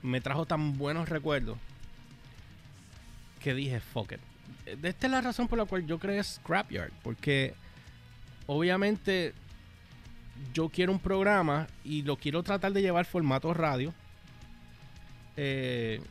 me 0.01 0.21
trajo 0.21 0.45
tan 0.45 0.77
buenos 0.77 1.09
recuerdos 1.09 1.57
que 3.41 3.53
dije, 3.53 3.81
fuck 3.81 4.13
it. 4.13 4.19
Esta 4.83 5.07
es 5.07 5.11
la 5.11 5.21
razón 5.21 5.49
por 5.49 5.57
la 5.57 5.65
cual 5.65 5.85
yo 5.85 5.99
creé 5.99 6.23
Scrapyard, 6.23 6.91
porque 7.03 7.53
obviamente 8.47 9.33
yo 10.53 10.69
quiero 10.69 10.93
un 10.93 10.99
programa 10.99 11.67
y 11.83 12.03
lo 12.03 12.15
quiero 12.15 12.43
tratar 12.43 12.71
de 12.71 12.81
llevar 12.81 13.05
formato 13.05 13.53
radio. 13.53 13.93
Eh, 15.41 16.01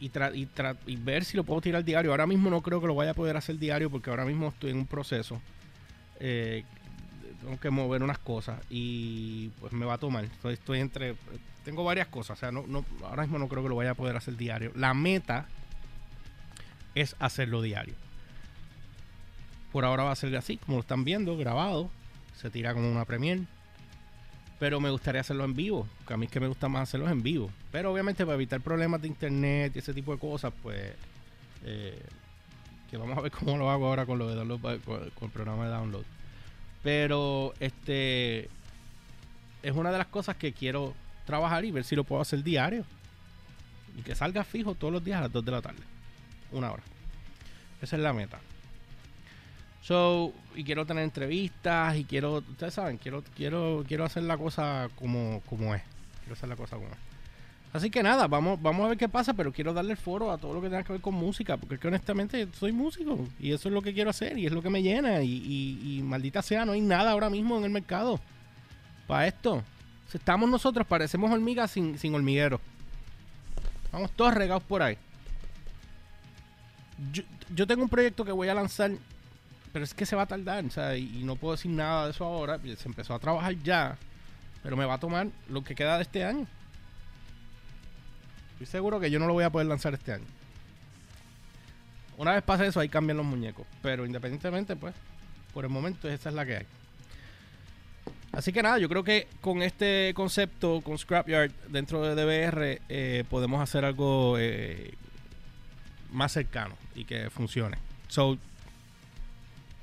y, 0.00 0.96
ver 0.96 1.24
si 1.24 1.36
lo 1.36 1.44
puedo 1.44 1.60
tirar 1.60 1.84
diario. 1.84 2.10
Ahora 2.10 2.26
mismo 2.26 2.50
no 2.50 2.62
creo 2.62 2.80
que 2.80 2.88
lo 2.88 2.96
vaya 2.96 3.12
a 3.12 3.14
poder 3.14 3.36
hacer 3.36 3.58
diario 3.58 3.90
porque 3.90 4.10
ahora 4.10 4.24
mismo 4.24 4.48
estoy 4.48 4.70
en 4.70 4.78
un 4.78 4.86
proceso. 4.86 5.40
Eh, 6.18 6.64
tengo 7.40 7.60
que 7.60 7.70
mover 7.70 8.02
unas 8.02 8.18
cosas 8.18 8.60
y 8.68 9.50
pues 9.60 9.72
me 9.72 9.86
va 9.86 9.94
a 9.94 9.98
tomar. 9.98 10.24
Estoy, 10.24 10.54
estoy 10.54 10.80
entre. 10.80 11.14
Tengo 11.64 11.84
varias 11.84 12.08
cosas. 12.08 12.38
O 12.38 12.40
sea, 12.40 12.50
no, 12.50 12.64
no, 12.66 12.84
ahora 13.04 13.22
mismo 13.22 13.38
no 13.38 13.46
creo 13.46 13.62
que 13.62 13.68
lo 13.68 13.76
vaya 13.76 13.92
a 13.92 13.94
poder 13.94 14.16
hacer 14.16 14.36
diario. 14.36 14.72
La 14.74 14.94
meta 14.94 15.46
es 16.96 17.14
hacerlo 17.20 17.62
diario. 17.62 17.94
Por 19.70 19.84
ahora 19.84 20.02
va 20.02 20.10
a 20.10 20.16
ser 20.16 20.34
así, 20.36 20.56
como 20.56 20.78
lo 20.78 20.80
están 20.80 21.04
viendo, 21.04 21.36
grabado. 21.36 21.88
Se 22.34 22.50
tira 22.50 22.74
como 22.74 22.90
una 22.90 23.04
premiere. 23.04 23.44
Pero 24.58 24.80
me 24.80 24.90
gustaría 24.90 25.20
hacerlo 25.20 25.44
en 25.44 25.54
vivo. 25.54 25.86
Que 26.06 26.14
a 26.14 26.16
mí 26.16 26.26
es 26.26 26.32
que 26.32 26.40
me 26.40 26.48
gusta 26.48 26.68
más 26.68 26.84
hacerlos 26.84 27.10
en 27.10 27.22
vivo. 27.22 27.50
Pero 27.70 27.92
obviamente 27.92 28.24
para 28.24 28.36
evitar 28.36 28.60
problemas 28.60 29.02
de 29.02 29.08
internet 29.08 29.72
y 29.74 29.78
ese 29.80 29.92
tipo 29.92 30.12
de 30.12 30.18
cosas, 30.18 30.52
pues. 30.62 30.94
Eh, 31.64 32.02
que 32.90 32.96
vamos 32.96 33.18
a 33.18 33.20
ver 33.20 33.32
cómo 33.38 33.56
lo 33.56 33.70
hago 33.70 33.86
ahora 33.86 34.06
con 34.06 34.18
lo 34.18 34.28
de 34.28 34.36
download, 34.36 34.80
con 34.80 35.02
el 35.22 35.30
programa 35.30 35.64
de 35.64 35.70
download. 35.70 36.04
Pero 36.82 37.52
este 37.60 38.48
es 39.62 39.74
una 39.74 39.90
de 39.90 39.98
las 39.98 40.06
cosas 40.06 40.36
que 40.36 40.52
quiero 40.52 40.94
trabajar 41.26 41.64
y 41.64 41.72
ver 41.72 41.84
si 41.84 41.96
lo 41.96 42.04
puedo 42.04 42.22
hacer 42.22 42.42
diario. 42.42 42.84
Y 43.98 44.02
que 44.02 44.14
salga 44.14 44.44
fijo 44.44 44.74
todos 44.74 44.92
los 44.92 45.04
días 45.04 45.18
a 45.18 45.22
las 45.22 45.32
2 45.32 45.44
de 45.44 45.50
la 45.50 45.62
tarde. 45.62 45.82
Una 46.52 46.70
hora. 46.70 46.82
Esa 47.82 47.96
es 47.96 48.02
la 48.02 48.12
meta. 48.12 48.38
So, 49.86 50.32
y 50.56 50.64
quiero 50.64 50.84
tener 50.84 51.04
entrevistas 51.04 51.96
y 51.96 52.04
quiero, 52.04 52.38
ustedes 52.38 52.74
saben, 52.74 52.96
quiero, 52.96 53.22
quiero, 53.36 53.84
quiero 53.86 54.04
hacer 54.04 54.24
la 54.24 54.36
cosa 54.36 54.88
como, 54.98 55.40
como 55.48 55.76
es. 55.76 55.82
Quiero 56.20 56.32
hacer 56.32 56.48
la 56.48 56.56
cosa 56.56 56.74
como 56.74 56.88
es. 56.88 57.06
Así 57.72 57.88
que 57.88 58.02
nada, 58.02 58.26
vamos, 58.26 58.60
vamos 58.60 58.84
a 58.84 58.88
ver 58.88 58.98
qué 58.98 59.08
pasa, 59.08 59.34
pero 59.34 59.52
quiero 59.52 59.72
darle 59.72 59.92
el 59.92 59.96
foro 59.96 60.32
a 60.32 60.38
todo 60.38 60.54
lo 60.54 60.60
que 60.60 60.68
tenga 60.68 60.82
que 60.82 60.94
ver 60.94 61.00
con 61.02 61.14
música, 61.14 61.56
porque 61.56 61.76
es 61.76 61.80
que 61.80 61.86
honestamente 61.86 62.48
soy 62.58 62.72
músico 62.72 63.28
y 63.38 63.52
eso 63.52 63.68
es 63.68 63.74
lo 63.74 63.80
que 63.80 63.94
quiero 63.94 64.10
hacer 64.10 64.36
y 64.36 64.46
es 64.46 64.52
lo 64.52 64.60
que 64.60 64.70
me 64.70 64.82
llena 64.82 65.22
y, 65.22 66.00
maldita 66.02 66.42
sea, 66.42 66.64
no 66.64 66.72
hay 66.72 66.80
nada 66.80 67.12
ahora 67.12 67.30
mismo 67.30 67.56
en 67.56 67.64
el 67.64 67.70
mercado 67.70 68.18
para 69.06 69.28
esto. 69.28 69.62
Si 70.08 70.18
estamos 70.18 70.50
nosotros, 70.50 70.84
parecemos 70.84 71.30
hormigas 71.30 71.70
sin, 71.70 71.96
sin 71.96 72.12
hormiguero. 72.12 72.60
Vamos 73.92 74.10
todos 74.12 74.34
regados 74.34 74.64
por 74.64 74.82
ahí. 74.82 74.98
Yo, 77.54 77.66
tengo 77.66 77.82
un 77.82 77.88
proyecto 77.88 78.24
que 78.24 78.32
voy 78.32 78.48
a 78.48 78.54
lanzar, 78.54 78.90
pero 79.76 79.84
es 79.84 79.92
que 79.92 80.06
se 80.06 80.16
va 80.16 80.22
a 80.22 80.26
tardar, 80.26 80.64
o 80.64 80.70
sea, 80.70 80.96
y, 80.96 81.22
no 81.22 81.36
puedo 81.36 81.54
decir 81.54 81.70
nada 81.70 82.06
de 82.06 82.12
eso 82.12 82.24
ahora. 82.24 82.58
Se 82.78 82.88
empezó 82.88 83.12
a 83.12 83.18
trabajar 83.18 83.54
ya, 83.62 83.98
pero 84.62 84.74
me 84.74 84.86
va 84.86 84.94
a 84.94 84.98
tomar 84.98 85.26
lo 85.50 85.62
que 85.62 85.74
queda 85.74 85.96
de 85.96 86.02
este 86.02 86.24
año. 86.24 86.46
Estoy 88.52 88.68
seguro 88.68 88.98
que 88.98 89.10
yo 89.10 89.18
no 89.18 89.26
lo 89.26 89.34
voy 89.34 89.44
a 89.44 89.50
poder 89.50 89.66
lanzar 89.66 89.92
este 89.92 90.14
año. 90.14 90.24
Una 92.16 92.32
vez 92.32 92.42
pase 92.42 92.66
eso, 92.66 92.80
ahí 92.80 92.88
cambian 92.88 93.18
los 93.18 93.26
muñecos. 93.26 93.66
Pero 93.82 94.06
independientemente, 94.06 94.76
pues, 94.76 94.94
por 95.52 95.66
el 95.66 95.70
momento 95.70 96.08
esa 96.08 96.30
es 96.30 96.34
la 96.34 96.46
que 96.46 96.56
hay. 96.56 96.66
Así 98.32 98.54
que 98.54 98.62
nada, 98.62 98.78
yo 98.78 98.88
creo 98.88 99.04
que 99.04 99.28
con 99.42 99.60
este 99.60 100.14
concepto, 100.14 100.80
con 100.80 100.96
Scrapyard 100.96 101.50
dentro 101.68 102.00
de 102.02 102.14
DBR, 102.14 102.80
eh, 102.88 103.24
podemos 103.28 103.60
hacer 103.60 103.84
algo 103.84 104.38
eh, 104.38 104.94
más 106.12 106.32
cercano 106.32 106.78
y 106.94 107.04
que 107.04 107.28
funcione. 107.28 107.76
So, 108.08 108.38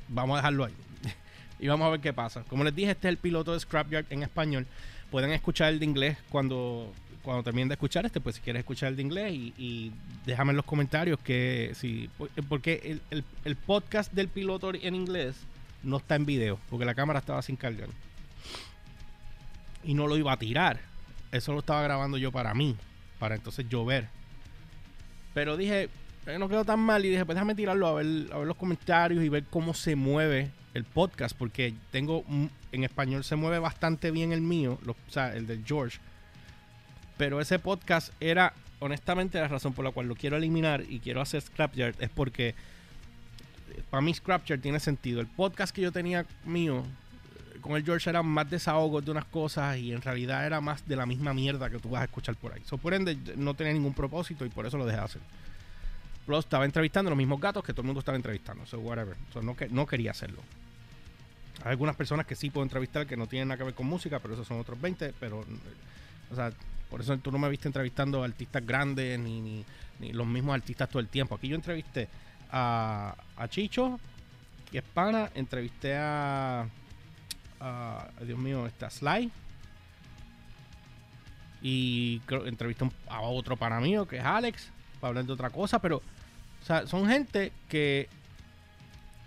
vamos 0.08 0.36
a 0.36 0.38
dejarlo 0.38 0.66
ahí. 0.66 0.74
y 1.60 1.68
vamos 1.68 1.88
a 1.88 1.92
ver 1.92 2.00
qué 2.00 2.14
pasa. 2.14 2.44
Como 2.44 2.64
les 2.64 2.76
dije, 2.76 2.92
este 2.92 3.08
es 3.08 3.12
el 3.12 3.18
piloto 3.18 3.54
de 3.54 3.60
Scrapyard 3.60 4.06
en 4.10 4.24
español. 4.24 4.68
Pueden 5.12 5.32
escuchar 5.32 5.74
el 5.74 5.80
de 5.80 5.86
inglés 5.86 6.18
cuando 6.30 6.92
cuando 7.24 7.42
terminen 7.42 7.70
de 7.70 7.74
escuchar 7.76 8.06
este, 8.06 8.20
pues 8.20 8.36
si 8.36 8.42
quieres 8.42 8.60
escuchar 8.60 8.90
el 8.90 8.98
de 8.98 9.02
inglés 9.02 9.34
y, 9.34 9.92
déjame 10.26 10.52
en 10.52 10.58
los 10.58 10.66
comentarios 10.66 11.20
que 11.20 11.72
si, 11.74 12.10
porque 12.50 13.00
el, 13.10 13.56
podcast 13.56 14.12
del 14.14 14.28
piloto 14.28 14.74
en 14.74 14.94
inglés 14.94 15.38
no 15.82 15.98
está 15.98 16.16
en 16.16 16.26
video, 16.26 16.60
porque 16.70 16.86
la 16.86 16.94
cámara 16.94 17.20
estaba 17.20 17.42
sin 17.42 17.56
cargar. 17.56 17.90
Y 19.84 19.94
no 19.94 20.08
lo 20.08 20.18
iba 20.18 20.32
a 20.32 20.38
tirar. 20.38 20.80
Eso 21.32 21.52
lo 21.52 21.60
estaba 21.60 21.82
grabando 21.82 22.18
yo 22.18 22.32
para 22.32 22.54
mí, 22.54 22.76
para 23.20 23.36
entonces 23.36 23.66
yo 23.68 23.84
ver. 23.84 24.08
Pero 25.34 25.58
dije, 25.58 25.90
no 26.26 26.50
quedó 26.50 26.66
tan 26.66 26.80
mal 26.80 27.06
y 27.06 27.10
dije, 27.10 27.26
pues 27.26 27.36
déjame 27.36 27.56
tirarlo 27.56 27.88
a 27.88 27.94
ver, 27.94 28.30
a 28.32 28.38
ver 28.38 28.48
los 28.48 28.58
comentarios 28.58 29.24
y 29.24 29.30
ver 29.30 29.44
cómo 29.50 29.74
se 29.74 29.96
mueve 29.96 30.52
el 30.74 30.86
podcast, 30.86 31.36
porque 31.38 31.74
tengo, 31.92 32.24
en 32.72 32.84
español 32.84 33.24
se 33.24 33.36
mueve 33.36 33.60
bastante 33.60 34.10
bien 34.12 34.32
el 34.32 34.42
mío, 34.42 34.80
o 34.88 35.12
sea, 35.12 35.36
el 35.36 35.46
de 35.46 35.60
George 35.66 36.00
pero 37.18 37.40
ese 37.40 37.60
podcast 37.60 38.12
era, 38.20 38.54
honestamente, 38.80 39.40
la 39.40 39.48
razón 39.48 39.74
por 39.74 39.86
la 39.86 39.92
cual 39.92 40.08
lo 40.08 40.16
quiero 40.16 40.38
eliminar 40.38 40.84
y 40.88 41.00
quiero 41.00 41.22
hacer 41.22 41.42
Scrapyard 41.42 41.96
es 42.00 42.10
porque 42.10 42.56
para 43.90 44.02
mí 44.02 44.14
Scrapyard 44.14 44.60
tiene 44.60 44.80
sentido. 44.80 45.22
El 45.22 45.28
podcast 45.28 45.74
que 45.76 45.82
yo 45.82 45.92
tenía 45.92 46.26
mío 46.44 46.80
eh, 46.84 47.60
con 47.62 47.76
el 47.76 47.84
George 47.84 48.10
era 48.10 48.24
más 48.24 48.50
desahogo 48.50 49.02
de 49.02 49.12
unas 49.12 49.26
cosas 49.26 49.78
y 49.78 49.94
en 49.94 50.02
realidad 50.02 50.46
era 50.46 50.60
más 50.60 50.88
de 50.88 50.96
la 50.96 51.06
misma 51.06 51.34
mierda 51.34 51.70
que 51.70 51.80
tú 51.80 51.90
vas 51.90 52.02
a 52.02 52.06
escuchar 52.06 52.36
por 52.36 52.54
ahí. 52.54 52.62
So, 52.66 52.78
por 52.78 52.94
ende, 52.94 53.18
no 53.36 53.54
tenía 53.54 53.74
ningún 53.74 53.94
propósito 53.94 54.46
y 54.46 54.50
por 54.50 54.66
eso 54.66 54.78
lo 54.78 54.86
dejé 54.86 55.00
hacer. 55.00 55.22
Plus, 56.26 56.40
estaba 56.40 56.66
entrevistando 56.66 57.10
los 57.10 57.18
mismos 57.18 57.40
gatos 57.40 57.64
que 57.64 57.74
todo 57.74 57.82
el 57.82 57.88
mundo 57.88 58.00
estaba 58.00 58.16
entrevistando. 58.16 58.66
So, 58.66 58.80
whatever. 58.80 59.16
So, 59.34 59.42
no, 59.42 59.56
que, 59.56 59.68
no 59.68 59.86
quería 59.86 60.12
hacerlo. 60.12 60.42
Hay 61.64 61.72
algunas 61.72 61.96
personas 61.96 62.26
que 62.26 62.36
sí 62.36 62.50
puedo 62.50 62.64
entrevistar 62.64 63.06
que 63.06 63.18
no 63.18 63.28
tienen 63.28 63.50
nada 63.50 63.58
que 63.58 63.64
ver 63.66 63.74
con 63.74 63.88
música, 63.88 64.20
pero 64.20 64.34
esos 64.34 64.48
son 64.48 64.60
otros 64.60 64.80
20. 64.80 65.14
Pero, 65.20 65.46
o 66.32 66.36
sea, 66.36 66.52
por 66.90 67.02
eso 67.02 67.18
tú 67.18 67.32
no 67.32 67.38
me 67.38 67.50
viste 67.50 67.68
entrevistando 67.68 68.22
a 68.22 68.26
artistas 68.26 68.66
grandes 68.66 69.20
ni, 69.20 69.66
ni, 70.00 70.14
los 70.14 70.28
mismos 70.28 70.56
artistas 70.56 70.90
todo 70.90 71.00
el 71.00 71.08
tiempo. 71.08 71.36
Aquí 71.36 71.48
yo 71.48 71.56
entrevisté 71.56 72.08
a, 72.52 73.16
Chicho, 73.50 74.00
que 74.72 74.80
es 74.80 74.84
pana. 74.84 75.30
Entrevisté 75.36 75.96
a, 75.98 76.68
Dios 78.26 78.40
mío, 78.40 78.66
está 78.66 78.90
Sly. 78.90 79.32
Y 81.62 82.22
entrevisté 82.46 82.90
a 83.08 83.22
otro 83.22 83.56
pana 83.56 83.80
mío, 83.80 84.06
que 84.06 84.18
es 84.18 84.26
Alex, 84.26 84.73
para 85.04 85.10
hablar 85.10 85.26
de 85.26 85.34
otra 85.34 85.50
cosa. 85.50 85.80
Pero, 85.80 86.02
son 86.88 87.10
gente 87.10 87.52
que 87.68 88.08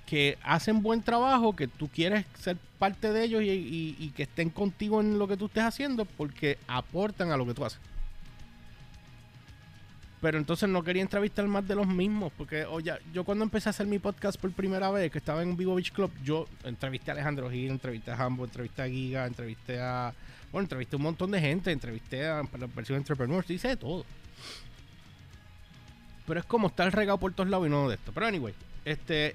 que 0.06 0.38
hacen 0.42 0.82
buen 0.82 1.02
trabajo, 1.02 1.54
que 1.54 1.66
tú 1.66 1.88
quieres 1.88 2.24
ser 2.38 2.56
parte 2.78 3.12
de 3.12 3.24
ellos 3.24 3.42
y, 3.44 4.12
que 4.16 4.22
estén 4.22 4.50
contigo 4.50 5.00
en 5.00 5.18
lo 5.18 5.26
que 5.26 5.36
tú 5.36 5.46
estés 5.46 5.64
haciendo 5.64 6.04
porque 6.04 6.58
aportan 6.68 7.32
a 7.32 7.36
lo 7.36 7.44
que 7.44 7.54
tú 7.54 7.64
haces. 7.64 7.80
Pero 10.20 10.38
entonces 10.38 10.68
no 10.68 10.82
quería 10.82 11.02
entrevistar 11.02 11.46
más 11.46 11.66
de 11.68 11.74
los 11.74 11.86
mismos, 11.86 12.32
porque 12.38 12.64
oye, 12.64 12.92
yo 13.12 13.24
cuando 13.24 13.44
empecé 13.44 13.68
a 13.68 13.70
hacer 13.70 13.86
mi 13.86 13.98
podcast 13.98 14.40
por 14.40 14.50
primera 14.52 14.90
vez, 14.90 15.10
que 15.10 15.18
estaba 15.18 15.42
en 15.42 15.56
Vivo 15.56 15.74
Beach 15.74 15.92
Club, 15.92 16.10
yo 16.24 16.46
entrevisté 16.64 17.10
a 17.10 17.14
Alejandro 17.14 17.50
Gil, 17.50 17.70
entrevisté 17.70 18.12
a 18.12 18.14
Hambo, 18.14 18.44
entrevisté 18.44 18.82
a 18.82 18.88
Giga, 18.88 19.26
entrevisté 19.26 19.80
a... 19.80 20.14
Bueno, 20.52 20.64
entrevisté 20.64 20.94
a 20.94 20.98
un 20.98 21.02
montón 21.02 21.32
de 21.32 21.40
gente, 21.40 21.70
entrevisté 21.70 22.26
a 22.26 22.42
la 22.58 22.66
versión 22.74 22.96
Entrepreneurs, 22.96 23.50
hice 23.50 23.68
de 23.68 23.76
todo. 23.76 24.06
Pero 26.26 26.40
es 26.40 26.46
como 26.46 26.68
estar 26.68 26.92
regado 26.94 27.18
por 27.18 27.32
todos 27.32 27.48
lados 27.48 27.66
y 27.66 27.70
no 27.70 27.88
de 27.88 27.94
esto. 27.94 28.12
Pero 28.12 28.26
anyway, 28.26 28.54
este, 28.84 29.34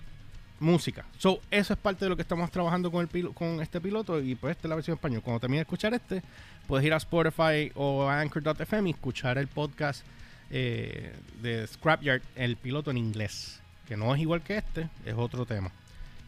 música. 0.60 1.06
So, 1.18 1.42
eso 1.50 1.74
es 1.74 1.80
parte 1.80 2.06
de 2.06 2.10
lo 2.10 2.16
que 2.16 2.22
estamos 2.22 2.50
trabajando 2.52 2.92
con, 2.92 3.10
el 3.12 3.34
con 3.34 3.62
este 3.62 3.82
piloto 3.82 4.22
y 4.22 4.36
pues 4.36 4.52
esta 4.52 4.68
es 4.68 4.70
la 4.70 4.76
versión 4.76 4.96
español. 4.96 5.22
Cuando 5.22 5.40
termine 5.40 5.60
de 5.60 5.64
escuchar 5.64 5.94
este, 5.94 6.22
puedes 6.68 6.86
ir 6.86 6.94
a 6.94 6.98
Spotify 6.98 7.72
o 7.76 8.08
a 8.08 8.22
Anchor.fm 8.22 8.90
y 8.90 8.94
escuchar 8.94 9.38
el 9.38 9.48
podcast 9.48 10.06
eh, 10.52 11.14
de 11.42 11.66
Scrapyard, 11.68 12.22
el 12.36 12.56
piloto 12.58 12.92
en 12.92 12.98
inglés, 12.98 13.60
que 13.88 13.98
no 13.98 14.14
es 14.14 14.22
igual 14.22 14.42
que 14.42 14.58
este, 14.58 14.90
es 15.06 15.16
otro 15.18 15.46
tema. 15.46 15.72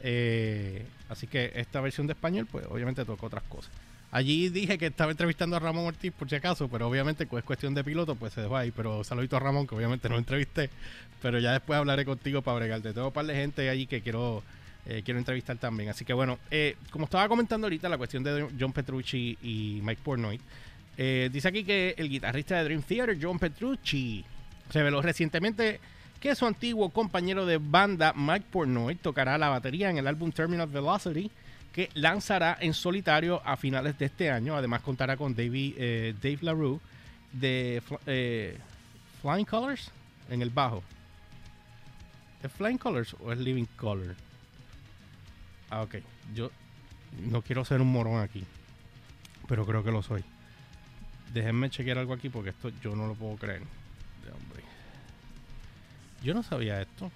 Eh, 0.02 0.86
así 1.10 1.28
que 1.28 1.52
esta 1.56 1.80
versión 1.80 2.08
de 2.08 2.14
español, 2.14 2.48
pues 2.52 2.66
obviamente 2.70 3.06
toca 3.06 3.26
otras 3.26 3.44
cosas. 3.44 3.72
Allí 4.14 4.50
dije 4.50 4.78
que 4.78 4.86
estaba 4.86 5.10
entrevistando 5.10 5.56
a 5.56 5.60
Ramón 5.60 5.88
Ortiz 5.88 6.14
por 6.14 6.30
si 6.30 6.36
acaso, 6.36 6.68
pero 6.68 6.88
obviamente 6.88 7.24
es 7.24 7.44
cuestión 7.44 7.74
de 7.74 7.84
piloto, 7.84 8.14
pues 8.14 8.32
se 8.32 8.42
dejó 8.42 8.56
ahí. 8.56 8.70
Pero 8.70 9.04
saludito 9.04 9.38
a 9.38 9.40
Ramón, 9.40 9.66
que 9.66 9.74
obviamente 9.74 10.08
no 10.08 10.20
entrevisté, 10.20 10.70
pero 11.20 11.40
ya 11.40 11.54
después 11.54 11.80
hablaré 11.80 12.06
contigo 12.06 12.44
para 12.44 12.60
bregarte. 12.60 12.94
Tengo 12.94 13.08
un 13.08 13.14
par 13.14 13.26
de 13.26 13.34
gente 13.34 13.68
allí 13.72 13.88
que 13.88 14.02
quiero, 14.02 14.44
eh, 14.86 15.02
quiero 15.04 15.18
entrevistar 15.18 15.58
también. 15.58 15.90
Así 15.90 16.06
que 16.06 16.14
bueno, 16.14 16.38
eh, 16.52 16.78
como 16.92 17.06
estaba 17.06 17.28
comentando 17.28 17.66
ahorita, 17.66 17.90
la 17.90 17.98
cuestión 17.98 18.22
de 18.22 18.50
John 18.60 18.72
Petrucci 18.72 19.36
y 19.42 19.80
Mike 19.82 20.02
Portnoy, 20.04 20.40
eh, 20.96 21.32
dice 21.34 21.48
aquí 21.48 21.64
que 21.64 21.96
el 21.98 22.08
guitarrista 22.08 22.58
de 22.58 22.66
Dream 22.66 22.84
Theater, 22.84 23.18
John 23.20 23.40
Petrucci, 23.40 24.24
reveló 24.72 25.02
recientemente 25.02 25.80
que 26.20 26.36
su 26.36 26.46
antiguo 26.46 26.92
compañero 26.92 27.48
de 27.48 27.58
banda, 27.58 28.14
Mike 28.16 28.46
Portnoy, 28.52 28.94
tocará 28.94 29.40
la 29.40 29.50
batería 29.50 29.90
en 29.90 29.98
el 29.98 30.06
álbum 30.06 30.32
Terminal 30.32 30.68
Velocity 30.68 31.32
que 31.74 31.90
lanzará 31.96 32.58
en 32.62 32.74
solitario 32.74 33.42
a 33.44 33.58
finales 33.58 33.98
de 33.98 34.06
este 34.06 34.30
año. 34.30 34.56
Además 34.56 34.82
contará 34.82 35.18
con 35.18 35.36
David, 35.36 35.74
eh, 35.78 36.16
Dave 36.22 36.40
LaRue 36.42 36.80
de 37.32 37.82
eh, 38.06 38.58
Flying 39.22 39.46
Colors 39.46 39.92
en 40.30 40.42
el 40.42 40.52
bajo. 40.52 40.84
¿Es 42.44 42.52
Flying 42.52 42.78
Colors 42.78 43.16
o 43.20 43.32
es 43.32 43.40
Living 43.40 43.66
Color? 43.76 44.16
Ah, 45.72 45.82
ok. 45.82 45.96
Yo 46.36 46.52
no 47.28 47.42
quiero 47.42 47.66
ser 47.66 47.82
un 47.82 47.92
morón 47.92 48.22
aquí, 48.22 48.44
pero 49.48 49.66
creo 49.66 49.84
que 49.84 49.92
lo 49.92 50.04
soy. 50.04 50.24
Déjenme 51.34 51.72
chequear 51.72 51.98
algo 51.98 52.14
aquí 52.14 52.30
porque 52.30 52.52
esto 52.52 52.70
yo 52.84 52.96
no 52.96 53.08
lo 53.08 53.16
puedo 53.16 53.36
creer. 53.38 53.64
Yo 56.22 56.34
no 56.34 56.44
sabía 56.44 56.82
esto. 56.82 57.12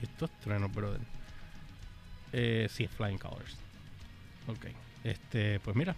Y 0.00 0.04
esto 0.04 0.26
es 0.26 0.30
trueno, 0.40 0.68
brother. 0.68 1.17
Eh, 2.32 2.68
sí, 2.70 2.86
Flying 2.86 3.18
Colors. 3.18 3.56
Ok. 4.46 4.66
Este, 5.04 5.60
pues 5.60 5.76
mira, 5.76 5.94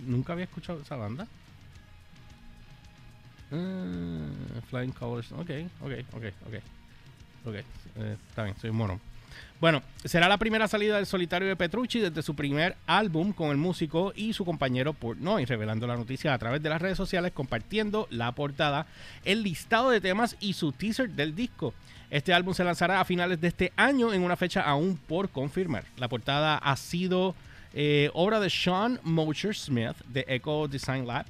nunca 0.00 0.32
había 0.32 0.44
escuchado 0.44 0.80
esa 0.80 0.96
banda. 0.96 1.26
Uh, 3.50 4.60
Flying 4.68 4.92
Colors. 4.92 5.32
Ok, 5.32 5.50
ok, 5.80 5.92
ok, 6.12 6.24
ok. 6.46 6.54
Ok, 7.44 7.54
eh, 7.54 8.16
está 8.28 8.44
bien, 8.44 8.56
soy 8.60 8.72
mono. 8.72 9.00
Bueno, 9.58 9.82
será 10.04 10.28
la 10.28 10.36
primera 10.36 10.68
salida 10.68 10.96
del 10.96 11.06
solitario 11.06 11.48
de 11.48 11.56
Petrucci 11.56 11.98
desde 11.98 12.22
su 12.22 12.34
primer 12.34 12.76
álbum 12.86 13.32
con 13.32 13.50
el 13.50 13.56
músico 13.56 14.12
y 14.14 14.34
su 14.34 14.44
compañero 14.44 14.92
Portnoy, 14.92 15.46
revelando 15.46 15.86
la 15.86 15.96
noticia 15.96 16.34
a 16.34 16.38
través 16.38 16.62
de 16.62 16.68
las 16.68 16.82
redes 16.82 16.98
sociales, 16.98 17.32
compartiendo 17.32 18.06
la 18.10 18.32
portada, 18.32 18.86
el 19.24 19.42
listado 19.42 19.88
de 19.88 20.02
temas 20.02 20.36
y 20.40 20.52
su 20.52 20.72
teaser 20.72 21.08
del 21.08 21.34
disco. 21.34 21.72
Este 22.10 22.34
álbum 22.34 22.52
se 22.52 22.64
lanzará 22.64 23.00
a 23.00 23.06
finales 23.06 23.40
de 23.40 23.48
este 23.48 23.72
año 23.76 24.12
en 24.12 24.22
una 24.22 24.36
fecha 24.36 24.60
aún 24.60 24.98
por 24.98 25.30
confirmar. 25.30 25.84
La 25.96 26.08
portada 26.08 26.58
ha 26.58 26.76
sido 26.76 27.34
eh, 27.72 28.10
obra 28.12 28.40
de 28.40 28.50
Sean 28.50 29.00
Mocher 29.04 29.54
Smith 29.54 29.96
de 30.06 30.24
Echo 30.28 30.68
Design 30.68 31.06
Lab, 31.06 31.24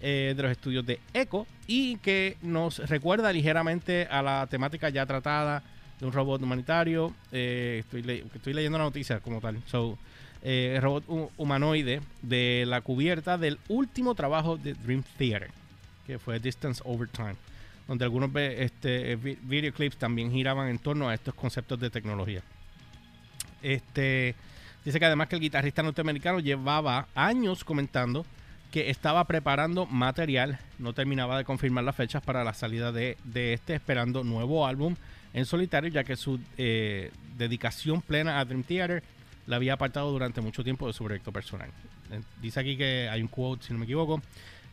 eh, 0.00 0.32
de 0.36 0.42
los 0.42 0.52
estudios 0.52 0.86
de 0.86 1.00
Echo, 1.12 1.46
y 1.66 1.96
que 1.96 2.36
nos 2.40 2.78
recuerda 2.88 3.32
ligeramente 3.32 4.06
a 4.08 4.22
la 4.22 4.46
temática 4.46 4.90
ya 4.90 5.06
tratada 5.06 5.62
de 6.04 6.08
un 6.08 6.12
robot 6.12 6.42
humanitario. 6.42 7.14
Eh, 7.32 7.78
estoy, 7.80 8.24
estoy, 8.34 8.52
leyendo 8.52 8.78
la 8.78 8.84
noticia 8.84 9.20
como 9.20 9.40
tal. 9.40 9.62
So, 9.66 9.98
el 10.42 10.82
robot 10.82 11.04
humanoide 11.38 12.02
de 12.20 12.64
la 12.66 12.82
cubierta 12.82 13.38
del 13.38 13.58
último 13.68 14.14
trabajo 14.14 14.58
de 14.58 14.74
Dream 14.74 15.02
Theater, 15.16 15.50
que 16.06 16.18
fue 16.18 16.38
Distance 16.38 16.82
Over 16.84 17.08
Time 17.08 17.36
donde 17.86 18.04
algunos 18.04 18.30
este, 18.34 19.16
videoclips 19.16 19.96
también 19.96 20.30
giraban 20.32 20.68
en 20.68 20.78
torno 20.78 21.08
a 21.08 21.14
estos 21.14 21.34
conceptos 21.34 21.78
de 21.78 21.90
tecnología. 21.90 22.42
Este, 23.62 24.34
dice 24.84 24.98
que 24.98 25.04
además 25.04 25.28
que 25.28 25.36
el 25.36 25.42
guitarrista 25.42 25.82
norteamericano 25.82 26.40
llevaba 26.40 27.08
años 27.14 27.64
comentando 27.64 28.24
que 28.70 28.90
estaba 28.90 29.24
preparando 29.24 29.86
material, 29.86 30.58
no 30.78 30.92
terminaba 30.92 31.38
de 31.38 31.44
confirmar 31.44 31.84
las 31.84 31.94
fechas 31.94 32.22
para 32.22 32.42
la 32.42 32.54
salida 32.54 32.90
de, 32.90 33.16
este, 33.34 33.74
esperando 33.74 34.24
nuevo 34.24 34.66
álbum 34.66 34.96
en 35.34 35.44
solitario, 35.44 35.90
ya 35.90 36.04
que 36.04 36.16
su 36.16 36.40
eh, 36.56 37.10
dedicación 37.36 38.00
plena 38.00 38.38
a 38.38 38.44
Dream 38.44 38.62
Theater 38.62 39.02
la 39.46 39.56
había 39.56 39.74
apartado 39.74 40.10
durante 40.10 40.40
mucho 40.40 40.64
tiempo 40.64 40.86
de 40.86 40.92
su 40.92 41.04
proyecto 41.04 41.32
personal. 41.32 41.68
Eh, 42.10 42.20
dice 42.40 42.60
aquí 42.60 42.76
que 42.76 43.08
hay 43.10 43.20
un 43.20 43.28
quote, 43.28 43.66
si 43.66 43.72
no 43.72 43.80
me 43.80 43.84
equivoco, 43.84 44.22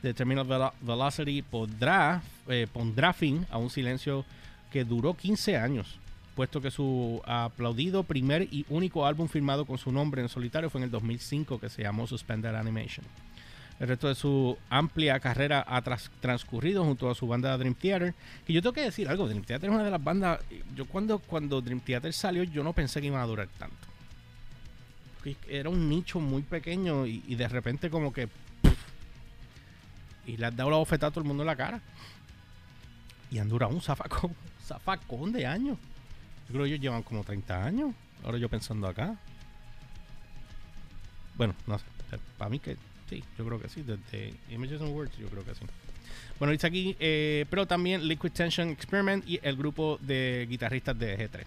de 0.02 0.14
Terminal 0.14 0.72
Velocity 0.82 1.42
podrá, 1.42 2.22
eh, 2.48 2.68
pondrá 2.72 3.12
fin 3.12 3.46
a 3.50 3.58
un 3.58 3.70
silencio 3.70 4.24
que 4.72 4.86
duró 4.86 5.16
15 5.16 5.58
años, 5.58 5.98
puesto 6.36 6.62
que 6.62 6.72
su 6.72 7.22
aplaudido 7.26 8.04
primer 8.04 8.44
y 8.44 8.66
único 8.70 9.06
álbum 9.06 9.28
firmado 9.28 9.66
con 9.66 9.78
su 9.78 9.92
nombre 9.92 10.22
en 10.22 10.30
solitario 10.30 10.70
fue 10.70 10.80
en 10.80 10.86
el 10.86 10.92
2005 10.92 11.60
que 11.60 11.70
se 11.70 11.82
llamó 11.82 12.08
Suspended 12.08 12.56
Animation. 12.56 13.06
El 13.82 13.88
resto 13.88 14.10
de 14.10 14.14
su 14.14 14.56
amplia 14.70 15.20
carrera 15.20 15.66
ha 15.68 15.82
transcurrido 15.82 16.84
junto 16.84 17.10
a 17.10 17.16
su 17.16 17.26
banda 17.26 17.58
Dream 17.58 17.74
Theater. 17.74 18.14
Y 18.48 18.54
yo 18.54 18.62
tengo 18.62 18.74
que 18.74 18.84
decir 18.84 19.10
algo, 19.10 19.28
Dream 19.28 19.44
Theater 19.44 19.72
es 19.72 19.76
una 19.76 19.84
de 19.84 19.90
las 19.90 20.04
bandas... 20.04 20.40
Yo 20.76 20.86
cuando, 20.86 21.18
cuando 21.18 21.62
Dream 21.62 21.80
Theater 21.80 22.14
salió 22.14 22.44
yo 22.44 22.64
no 22.64 22.74
pensé 22.74 23.02
que 23.02 23.08
iba 23.08 23.20
a 23.20 23.26
durar 23.26 23.48
tanto. 23.58 23.88
Era 25.50 25.70
un 25.70 25.90
nicho 25.90 26.20
muy 26.20 26.44
pequeño 26.44 27.08
y, 27.08 27.24
y 27.28 27.34
de 27.34 27.48
repente 27.48 27.90
como 27.90 28.14
que 28.14 28.30
y 30.28 30.38
le 30.38 30.46
has 30.46 30.56
dado 30.56 30.70
la 30.70 30.78
bofetada 30.78 31.08
a 31.08 31.12
todo 31.12 31.22
el 31.22 31.28
mundo 31.28 31.42
en 31.42 31.48
la 31.48 31.56
cara. 31.56 31.82
Y 33.32 33.40
han 33.40 33.50
durado 33.50 33.74
un 33.74 33.82
zafacón, 33.82 34.36
zafacón 34.64 35.32
de 35.32 35.48
años. 35.48 35.80
Yo 36.48 36.54
creo 36.54 36.66
que 36.66 36.70
ellos 36.70 36.82
llevan 36.82 37.02
como 37.02 37.24
30 37.24 37.66
años. 37.66 37.96
Ahora 38.24 38.38
yo 38.38 38.48
pensando 38.48 38.88
acá. 38.88 39.16
Bueno, 41.36 41.56
no 41.66 41.80
sé. 41.80 41.86
Para 42.38 42.50
mí 42.52 42.60
que 42.60 42.78
sí, 43.12 43.24
yo 43.38 43.46
creo 43.46 43.62
que 43.62 43.70
sí. 43.70 43.84
Desde 43.84 44.34
Images 44.50 44.82
and 44.82 44.96
Words, 44.96 45.16
yo 45.20 45.28
creo 45.28 45.46
que 45.46 45.54
sí. 45.54 45.66
Bueno, 46.40 46.54
dice 46.54 46.66
aquí, 46.66 46.96
eh, 47.00 47.46
pero 47.50 47.68
también 47.68 48.08
Liquid 48.08 48.32
Tension 48.32 48.70
Experiment 48.70 49.28
y 49.30 49.40
el 49.44 49.56
grupo 49.56 50.00
de 50.02 50.48
guitarristas 50.50 50.98
de 50.98 51.18
G3 51.18 51.46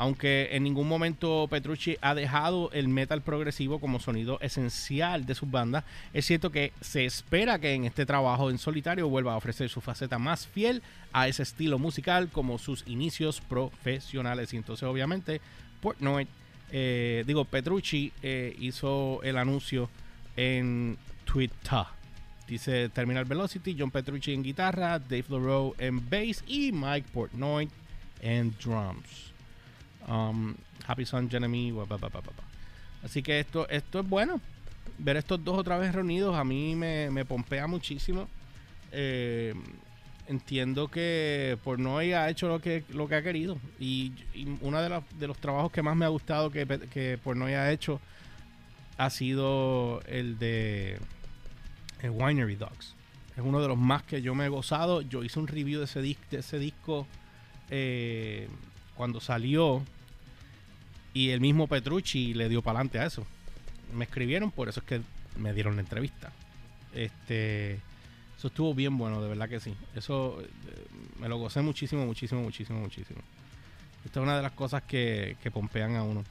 aunque 0.00 0.48
en 0.52 0.62
ningún 0.62 0.88
momento 0.88 1.46
Petrucci 1.50 1.98
ha 2.00 2.14
dejado 2.14 2.70
el 2.72 2.88
metal 2.88 3.20
progresivo 3.20 3.80
como 3.80 4.00
sonido 4.00 4.38
esencial 4.40 5.26
de 5.26 5.34
sus 5.34 5.50
bandas, 5.50 5.84
es 6.14 6.24
cierto 6.24 6.50
que 6.50 6.72
se 6.80 7.04
espera 7.04 7.58
que 7.58 7.74
en 7.74 7.84
este 7.84 8.06
trabajo 8.06 8.48
en 8.48 8.56
solitario 8.56 9.10
vuelva 9.10 9.34
a 9.34 9.36
ofrecer 9.36 9.68
su 9.68 9.82
faceta 9.82 10.18
más 10.18 10.46
fiel 10.46 10.82
a 11.12 11.28
ese 11.28 11.42
estilo 11.42 11.78
musical 11.78 12.30
como 12.30 12.56
sus 12.56 12.82
inicios 12.86 13.42
profesionales. 13.42 14.54
Y 14.54 14.56
entonces 14.56 14.84
obviamente 14.84 15.42
Portnoy, 15.82 16.26
eh, 16.72 17.22
digo 17.26 17.44
Petrucci 17.44 18.10
eh, 18.22 18.56
hizo 18.58 19.20
el 19.22 19.36
anuncio 19.36 19.90
en 20.40 20.96
Twitter. 21.24 21.84
Dice 22.48 22.88
Terminal 22.88 23.26
Velocity, 23.26 23.76
John 23.78 23.90
Petrucci 23.90 24.32
en 24.32 24.42
guitarra, 24.42 24.98
Dave 24.98 25.26
LaRoe 25.28 25.74
en 25.78 26.08
bass 26.08 26.42
y 26.46 26.72
Mike 26.72 27.08
Portnoy 27.12 27.68
en 28.22 28.54
drums. 28.58 29.32
Um, 30.08 30.54
Happy 30.86 31.04
Son, 31.04 31.30
Jeremy, 31.30 31.74
Así 33.04 33.22
que 33.22 33.38
esto, 33.38 33.68
esto 33.68 34.00
es 34.00 34.08
bueno. 34.08 34.40
Ver 34.98 35.18
estos 35.18 35.44
dos 35.44 35.58
otra 35.58 35.76
vez 35.78 35.94
reunidos 35.94 36.34
a 36.34 36.42
mí 36.42 36.74
me, 36.74 37.10
me 37.10 37.26
pompea 37.26 37.66
muchísimo. 37.66 38.26
Eh, 38.92 39.54
entiendo 40.26 40.88
que 40.88 41.58
Pornoy 41.62 42.14
ha 42.14 42.30
hecho 42.30 42.48
lo 42.48 42.60
que, 42.60 42.84
lo 42.88 43.06
que 43.08 43.14
ha 43.14 43.22
querido. 43.22 43.58
Y, 43.78 44.12
uno 44.62 44.80
de, 44.80 45.02
de 45.18 45.26
los 45.26 45.36
trabajos 45.36 45.70
que 45.70 45.82
más 45.82 45.96
me 45.96 46.06
ha 46.06 46.08
gustado 46.08 46.50
que, 46.50 46.66
que 46.66 47.18
Pornoy 47.22 47.52
ha 47.52 47.70
hecho 47.70 48.00
ha 49.00 49.08
sido 49.08 50.02
el 50.06 50.38
de 50.38 50.98
Winery 52.02 52.56
Dogs. 52.56 52.94
Es 53.34 53.42
uno 53.42 53.62
de 53.62 53.68
los 53.68 53.78
más 53.78 54.02
que 54.02 54.20
yo 54.20 54.34
me 54.34 54.44
he 54.44 54.48
gozado. 54.50 55.00
Yo 55.00 55.24
hice 55.24 55.38
un 55.38 55.46
review 55.46 55.80
de 55.80 55.86
ese, 55.86 56.58
disco 56.58 57.06
eh, 57.70 58.46
cuando 58.94 59.18
salió. 59.18 59.82
Y 61.14 61.30
el 61.30 61.40
mismo 61.40 61.66
Petrucci 61.66 62.34
le 62.34 62.50
dio 62.50 62.60
para 62.60 62.80
adelante 62.80 62.98
a 62.98 63.06
eso. 63.06 63.26
Me 63.94 64.04
escribieron, 64.04 64.50
por 64.50 64.68
eso 64.68 64.80
es 64.80 64.86
que 64.86 65.00
me 65.38 65.54
dieron 65.54 65.76
la 65.76 65.80
entrevista. 65.80 66.30
Este, 66.92 67.80
eso 68.36 68.48
estuvo 68.48 68.74
bien 68.74 68.98
bueno, 68.98 69.22
de 69.22 69.30
verdad 69.30 69.48
que 69.48 69.60
sí. 69.60 69.74
Eso 69.94 70.42
eh, 70.42 70.46
me 71.18 71.30
lo 71.30 71.38
gocé 71.38 71.62
muchísimo, 71.62 72.04
muchísimo, 72.04 72.42
muchísimo, 72.42 72.80
muchísimo. 72.80 73.22
Esta 74.04 74.20
es 74.20 74.22
una 74.22 74.36
de 74.36 74.42
las 74.42 74.52
cosas 74.52 74.82
que 74.82 75.36
pompean 75.50 75.96
a 75.96 76.02
uno. 76.02 76.22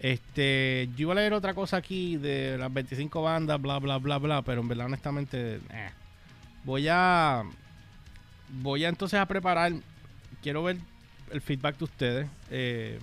Este, 0.00 0.88
yo 0.94 1.02
iba 1.02 1.12
a 1.12 1.16
leer 1.16 1.32
otra 1.32 1.54
cosa 1.54 1.76
aquí 1.78 2.16
de 2.16 2.56
las 2.56 2.72
25 2.72 3.20
bandas, 3.20 3.60
bla, 3.60 3.78
bla, 3.78 3.98
bla, 3.98 4.18
bla, 4.18 4.42
pero 4.42 4.60
en 4.60 4.68
verdad, 4.68 4.86
honestamente, 4.86 5.56
eh. 5.56 5.90
voy 6.64 6.86
a. 6.88 7.42
Voy 8.62 8.84
a 8.84 8.88
entonces 8.88 9.18
a 9.18 9.26
preparar. 9.26 9.72
Quiero 10.42 10.62
ver 10.62 10.78
el 11.32 11.40
feedback 11.40 11.78
de 11.78 11.84
ustedes. 11.84 12.28
Eh, 12.50 12.98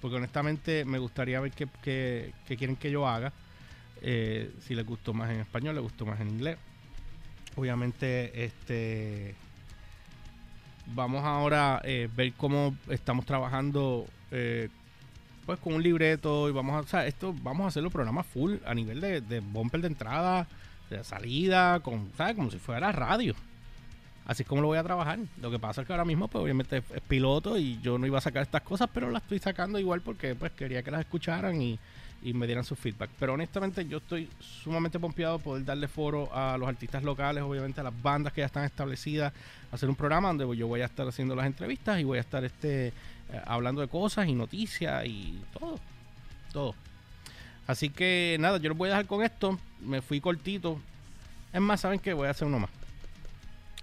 porque 0.00 0.16
honestamente 0.16 0.84
me 0.84 0.98
gustaría 0.98 1.38
ver 1.38 1.52
qué, 1.52 1.68
qué, 1.82 2.32
quieren 2.56 2.76
que 2.76 2.90
yo 2.90 3.06
haga. 3.06 3.32
Eh, 4.00 4.50
si 4.66 4.74
les 4.74 4.84
gustó 4.84 5.12
más 5.12 5.30
en 5.30 5.40
español, 5.40 5.74
les 5.74 5.84
gustó 5.84 6.06
más 6.06 6.18
en 6.20 6.30
inglés. 6.30 6.56
Obviamente, 7.56 8.44
este. 8.44 9.34
Vamos 10.86 11.24
ahora 11.24 11.76
a 11.76 11.82
ver 11.82 12.32
cómo 12.32 12.74
estamos 12.88 13.24
trabajando 13.24 14.06
pues 15.46 15.58
con 15.58 15.74
un 15.74 15.82
libreto 15.82 16.48
y 16.48 16.52
vamos 16.52 16.76
a, 16.76 16.80
o 16.80 16.86
sea, 16.86 17.06
esto 17.06 17.34
vamos 17.42 17.64
a 17.64 17.68
hacerlo 17.68 17.90
programa 17.90 18.22
full 18.22 18.56
a 18.64 18.74
nivel 18.74 19.00
de, 19.00 19.20
de 19.20 19.40
bumper 19.40 19.80
de 19.80 19.88
entrada, 19.88 20.46
de 20.90 21.02
salida, 21.04 21.80
con, 21.80 22.10
¿sabes? 22.16 22.36
Como 22.36 22.50
si 22.50 22.58
fuera 22.58 22.92
radio. 22.92 23.34
Así 24.26 24.42
es 24.42 24.48
como 24.48 24.62
lo 24.62 24.68
voy 24.68 24.78
a 24.78 24.82
trabajar. 24.82 25.18
Lo 25.40 25.50
que 25.50 25.58
pasa 25.58 25.80
es 25.80 25.86
que 25.86 25.92
ahora 25.92 26.04
mismo, 26.04 26.28
pues 26.28 26.42
obviamente 26.42 26.78
es, 26.78 27.00
piloto 27.08 27.58
y 27.58 27.80
yo 27.80 27.98
no 27.98 28.06
iba 28.06 28.18
a 28.18 28.20
sacar 28.20 28.42
estas 28.42 28.62
cosas, 28.62 28.88
pero 28.92 29.10
las 29.10 29.22
estoy 29.22 29.38
sacando 29.38 29.78
igual 29.78 30.00
porque 30.00 30.34
pues 30.34 30.52
quería 30.52 30.82
que 30.82 30.90
las 30.90 31.00
escucharan 31.00 31.60
y, 31.60 31.78
y 32.22 32.32
me 32.32 32.46
dieran 32.46 32.64
su 32.64 32.76
feedback. 32.76 33.10
Pero 33.18 33.34
honestamente 33.34 33.86
yo 33.86 33.98
estoy 33.98 34.28
sumamente 34.40 35.00
pompeado 35.00 35.38
poder 35.40 35.64
darle 35.64 35.88
foro 35.88 36.30
a 36.32 36.56
los 36.56 36.68
artistas 36.68 37.02
locales, 37.02 37.42
obviamente 37.42 37.80
a 37.80 37.84
las 37.84 38.02
bandas 38.02 38.32
que 38.32 38.42
ya 38.42 38.46
están 38.46 38.64
establecidas, 38.64 39.32
hacer 39.72 39.88
un 39.88 39.96
programa 39.96 40.28
donde 40.28 40.56
yo 40.56 40.68
voy 40.68 40.82
a 40.82 40.86
estar 40.86 41.06
haciendo 41.06 41.34
las 41.34 41.46
entrevistas 41.46 41.98
y 42.00 42.04
voy 42.04 42.18
a 42.18 42.20
estar 42.20 42.44
este 42.44 42.88
eh, 42.88 42.92
hablando 43.44 43.80
de 43.80 43.88
cosas 43.88 44.28
y 44.28 44.34
noticias 44.34 45.04
y 45.04 45.40
todo. 45.58 45.80
Todo. 46.52 46.74
Así 47.66 47.88
que 47.88 48.36
nada, 48.38 48.58
yo 48.58 48.68
lo 48.68 48.74
voy 48.74 48.88
a 48.88 48.92
dejar 48.92 49.06
con 49.06 49.22
esto. 49.24 49.58
Me 49.80 50.00
fui 50.00 50.20
cortito. 50.20 50.78
Es 51.52 51.60
más, 51.60 51.80
¿saben 51.80 51.98
qué? 51.98 52.12
Voy 52.12 52.28
a 52.28 52.30
hacer 52.30 52.46
uno 52.46 52.60
más. 52.60 52.70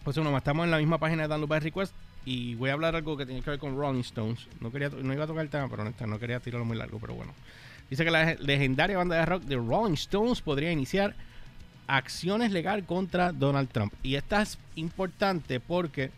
Voy 0.09 0.11
a 0.11 0.13
hacer 0.13 0.21
uno 0.21 0.31
más. 0.31 0.39
Estamos 0.39 0.63
en 0.65 0.71
la 0.71 0.79
misma 0.79 0.97
página 0.97 1.21
de 1.21 1.27
Download 1.27 1.47
by 1.47 1.59
Request. 1.59 1.93
Y 2.25 2.55
voy 2.55 2.71
a 2.71 2.73
hablar 2.73 2.95
algo 2.95 3.15
que 3.15 3.27
tiene 3.27 3.43
que 3.43 3.51
ver 3.51 3.59
con 3.59 3.77
Rolling 3.77 3.99
Stones. 3.99 4.47
No 4.59 4.71
quería 4.71 4.89
no 4.89 5.13
iba 5.13 5.25
a 5.25 5.27
tocar 5.27 5.43
el 5.43 5.51
tema, 5.51 5.69
pero 5.69 5.83
no 5.83 6.19
quería 6.19 6.39
tirarlo 6.39 6.65
muy 6.65 6.75
largo, 6.75 6.97
pero 6.97 7.13
bueno. 7.13 7.31
Dice 7.91 8.03
que 8.03 8.09
la 8.09 8.33
legendaria 8.33 8.97
banda 8.97 9.17
de 9.17 9.25
rock 9.27 9.43
de 9.43 9.57
Rolling 9.57 9.93
Stones 9.93 10.41
podría 10.41 10.71
iniciar 10.71 11.13
acciones 11.85 12.51
legales 12.51 12.85
contra 12.85 13.31
Donald 13.31 13.69
Trump. 13.69 13.93
Y 14.01 14.15
esta 14.15 14.41
es 14.41 14.57
importante 14.77 15.59
porque 15.59 16.09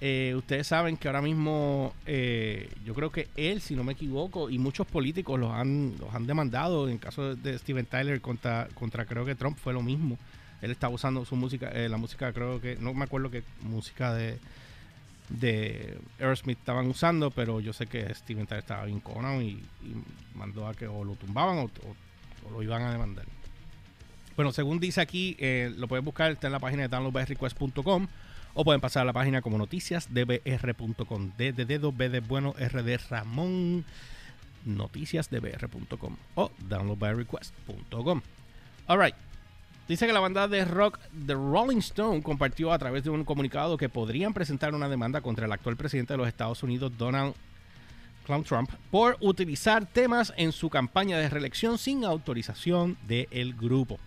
eh, 0.00 0.34
ustedes 0.36 0.66
saben 0.66 0.96
que 0.96 1.06
ahora 1.06 1.22
mismo, 1.22 1.94
eh, 2.04 2.68
yo 2.84 2.94
creo 2.94 3.12
que 3.12 3.28
él, 3.36 3.60
si 3.60 3.76
no 3.76 3.84
me 3.84 3.92
equivoco, 3.92 4.50
y 4.50 4.58
muchos 4.58 4.88
políticos 4.88 5.38
los 5.38 5.52
han, 5.52 5.94
los 6.00 6.12
han 6.12 6.26
demandado. 6.26 6.88
En 6.88 6.94
el 6.94 6.98
caso 6.98 7.36
de 7.36 7.58
Steven 7.60 7.86
Tyler 7.86 8.20
contra, 8.20 8.66
contra 8.74 9.04
creo 9.04 9.24
que 9.24 9.36
Trump 9.36 9.56
fue 9.56 9.72
lo 9.72 9.82
mismo. 9.82 10.18
Él 10.62 10.70
estaba 10.70 10.92
usando 10.92 11.24
su 11.24 11.36
música, 11.36 11.68
eh, 11.68 11.88
la 11.88 11.96
música 11.96 12.32
creo 12.32 12.60
que, 12.60 12.76
no 12.76 12.94
me 12.94 13.04
acuerdo 13.04 13.30
qué 13.30 13.42
música 13.62 14.12
de, 14.12 14.38
de 15.28 15.98
Aerosmith 16.18 16.58
estaban 16.58 16.88
usando, 16.88 17.30
pero 17.30 17.60
yo 17.60 17.72
sé 17.72 17.86
que 17.86 18.12
Steven 18.14 18.46
Tyler 18.46 18.62
estaba 18.62 18.84
bien 18.86 19.00
conado 19.00 19.40
y, 19.40 19.62
mandó 20.34 20.66
a 20.66 20.74
que 20.74 20.86
o 20.86 21.04
lo 21.04 21.14
tumbaban 21.14 21.58
o, 21.58 21.70
lo 22.50 22.62
iban 22.62 22.82
a 22.82 22.92
demandar. 22.92 23.24
Bueno, 24.36 24.52
según 24.52 24.78
dice 24.78 25.00
aquí, 25.00 25.36
lo 25.76 25.88
puedes 25.88 26.04
buscar, 26.04 26.30
está 26.30 26.46
en 26.46 26.52
la 26.52 26.60
página 26.60 26.82
de 26.82 26.88
downloadbyrequest.com 26.88 28.06
o 28.54 28.64
pueden 28.64 28.80
pasar 28.80 29.02
a 29.02 29.04
la 29.04 29.12
página 29.12 29.42
como 29.42 29.58
noticiasdbr.com. 29.58 31.32
D 31.36 31.52
de 31.52 31.64
dedo, 31.64 31.92
B 31.92 32.08
de 32.08 32.20
bueno, 32.20 32.54
R 32.58 32.82
de 32.82 32.98
Ramón. 32.98 33.84
Noticiasdbr.com 34.64 36.16
o 36.34 36.50
downloadbyrequest.com. 36.68 38.22
Alright. 38.86 39.27
Dice 39.88 40.06
que 40.06 40.12
la 40.12 40.20
banda 40.20 40.46
de 40.48 40.66
rock 40.66 40.98
The 41.26 41.32
Rolling 41.32 41.78
Stone 41.78 42.22
compartió 42.22 42.74
a 42.74 42.78
través 42.78 43.04
de 43.04 43.10
un 43.10 43.24
comunicado 43.24 43.78
que 43.78 43.88
podrían 43.88 44.34
presentar 44.34 44.74
una 44.74 44.86
demanda 44.86 45.22
contra 45.22 45.46
el 45.46 45.52
actual 45.52 45.78
presidente 45.78 46.12
de 46.12 46.18
los 46.18 46.28
Estados 46.28 46.62
Unidos, 46.62 46.92
Donald 46.98 47.34
Trump, 48.46 48.70
por 48.90 49.16
utilizar 49.20 49.86
temas 49.86 50.34
en 50.36 50.52
su 50.52 50.68
campaña 50.68 51.16
de 51.16 51.30
reelección 51.30 51.78
sin 51.78 52.04
autorización 52.04 52.98
del 53.06 53.54
grupo. 53.54 53.98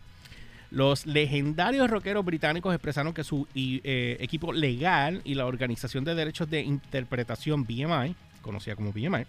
Los 0.69 1.07
legendarios 1.07 1.89
rockeros 1.89 2.23
británicos 2.23 2.75
expresaron 2.75 3.11
que 3.11 3.23
su 3.23 3.47
eh, 3.55 4.17
equipo 4.19 4.53
legal 4.53 5.21
y 5.23 5.33
la 5.33 5.47
Organización 5.47 6.03
de 6.03 6.13
Derechos 6.13 6.47
de 6.47 6.61
Interpretación 6.61 7.63
BMI, 7.63 8.15
conocida 8.43 8.75
como 8.75 8.91
BMI, 8.91 9.25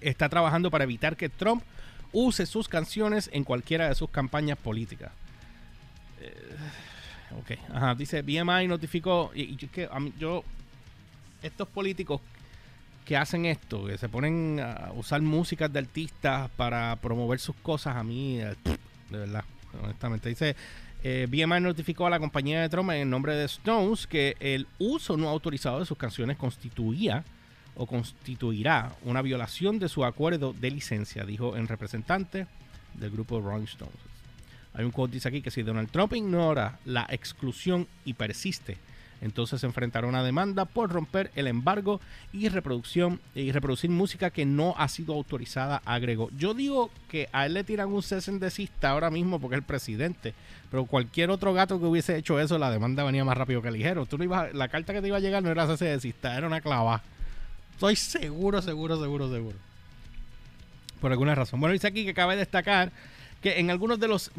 está 0.00 0.30
trabajando 0.30 0.70
para 0.70 0.84
evitar 0.84 1.14
que 1.14 1.28
Trump 1.28 1.62
use 2.10 2.46
sus 2.46 2.68
canciones 2.68 3.28
en 3.34 3.44
cualquiera 3.44 3.90
de 3.90 3.94
sus 3.94 4.08
campañas 4.08 4.56
políticas. 4.56 5.12
Ok, 7.38 7.52
ajá, 7.72 7.94
dice 7.94 8.22
BMI 8.22 8.68
notificó 8.68 9.30
y, 9.34 9.56
que 9.56 9.88
yo 10.18 10.44
estos 11.42 11.68
políticos 11.68 12.20
que 13.04 13.16
hacen 13.16 13.46
esto, 13.46 13.86
que 13.86 13.98
se 13.98 14.08
ponen 14.08 14.60
a 14.60 14.92
usar 14.94 15.20
músicas 15.22 15.72
de 15.72 15.80
artistas 15.80 16.50
para 16.56 16.96
promover 16.96 17.40
sus 17.40 17.56
cosas, 17.56 17.96
a 17.96 18.04
mí, 18.04 18.36
de 18.36 18.56
verdad, 19.10 19.44
honestamente. 19.82 20.28
Dice, 20.28 20.54
eh, 21.02 21.26
BMI 21.28 21.60
notificó 21.60 22.06
a 22.06 22.10
la 22.10 22.20
compañía 22.20 22.60
de 22.60 22.68
Trump 22.68 22.90
en 22.90 23.10
nombre 23.10 23.34
de 23.34 23.44
Stones 23.46 24.06
que 24.06 24.36
el 24.38 24.68
uso 24.78 25.16
no 25.16 25.28
autorizado 25.28 25.80
de 25.80 25.86
sus 25.86 25.98
canciones 25.98 26.36
constituía 26.36 27.24
o 27.74 27.86
constituirá 27.86 28.94
una 29.02 29.22
violación 29.22 29.78
de 29.78 29.88
su 29.88 30.04
acuerdo 30.04 30.52
de 30.52 30.70
licencia, 30.70 31.24
dijo 31.24 31.56
el 31.56 31.66
representante 31.66 32.46
del 32.94 33.10
grupo 33.10 33.40
Rolling 33.40 33.64
Stones. 33.64 34.11
Hay 34.74 34.84
un 34.84 34.90
quote 34.90 35.14
dice 35.14 35.28
aquí 35.28 35.42
que 35.42 35.50
si 35.50 35.62
Donald 35.62 35.90
Trump 35.90 36.14
ignora 36.14 36.78
la 36.84 37.06
exclusión 37.10 37.86
y 38.04 38.14
persiste 38.14 38.78
entonces 39.22 39.60
se 39.60 39.66
enfrentará 39.66 40.06
a 40.06 40.10
una 40.10 40.24
demanda 40.24 40.64
por 40.64 40.90
romper 40.90 41.30
el 41.36 41.46
embargo 41.46 42.00
y 42.32 42.48
reproducción 42.48 43.20
y 43.36 43.52
reproducir 43.52 43.88
música 43.88 44.30
que 44.30 44.44
no 44.44 44.74
ha 44.76 44.88
sido 44.88 45.14
autorizada, 45.14 45.80
agregó. 45.84 46.28
Yo 46.36 46.54
digo 46.54 46.90
que 47.08 47.28
a 47.32 47.46
él 47.46 47.54
le 47.54 47.62
tiran 47.62 47.92
un 47.92 48.02
cese 48.02 48.32
en 48.32 48.40
desista 48.40 48.90
ahora 48.90 49.10
mismo 49.10 49.40
porque 49.40 49.54
es 49.54 49.60
el 49.60 49.64
presidente, 49.64 50.34
pero 50.72 50.86
cualquier 50.86 51.30
otro 51.30 51.54
gato 51.54 51.78
que 51.78 51.86
hubiese 51.86 52.16
hecho 52.16 52.40
eso, 52.40 52.58
la 52.58 52.72
demanda 52.72 53.04
venía 53.04 53.24
más 53.24 53.38
rápido 53.38 53.62
que 53.62 53.70
ligero. 53.70 54.06
Tú 54.06 54.18
no 54.18 54.24
ibas, 54.24 54.52
la 54.54 54.66
carta 54.66 54.92
que 54.92 55.00
te 55.00 55.06
iba 55.06 55.18
a 55.18 55.20
llegar 55.20 55.40
no 55.40 55.50
era 55.50 55.68
cese 55.68 55.84
de 55.84 55.92
desista, 55.92 56.36
era 56.36 56.48
una 56.48 56.60
clava. 56.60 57.00
Estoy 57.74 57.94
seguro, 57.94 58.60
seguro, 58.60 59.00
seguro, 59.00 59.30
seguro. 59.30 59.56
Por 61.00 61.12
alguna 61.12 61.36
razón. 61.36 61.60
Bueno, 61.60 61.74
dice 61.74 61.86
aquí 61.86 62.04
que 62.04 62.14
cabe 62.14 62.34
destacar 62.34 62.90
que 63.42 63.58
en 63.58 63.70
algunos 63.70 63.98
de 63.98 64.08
los 64.08 64.30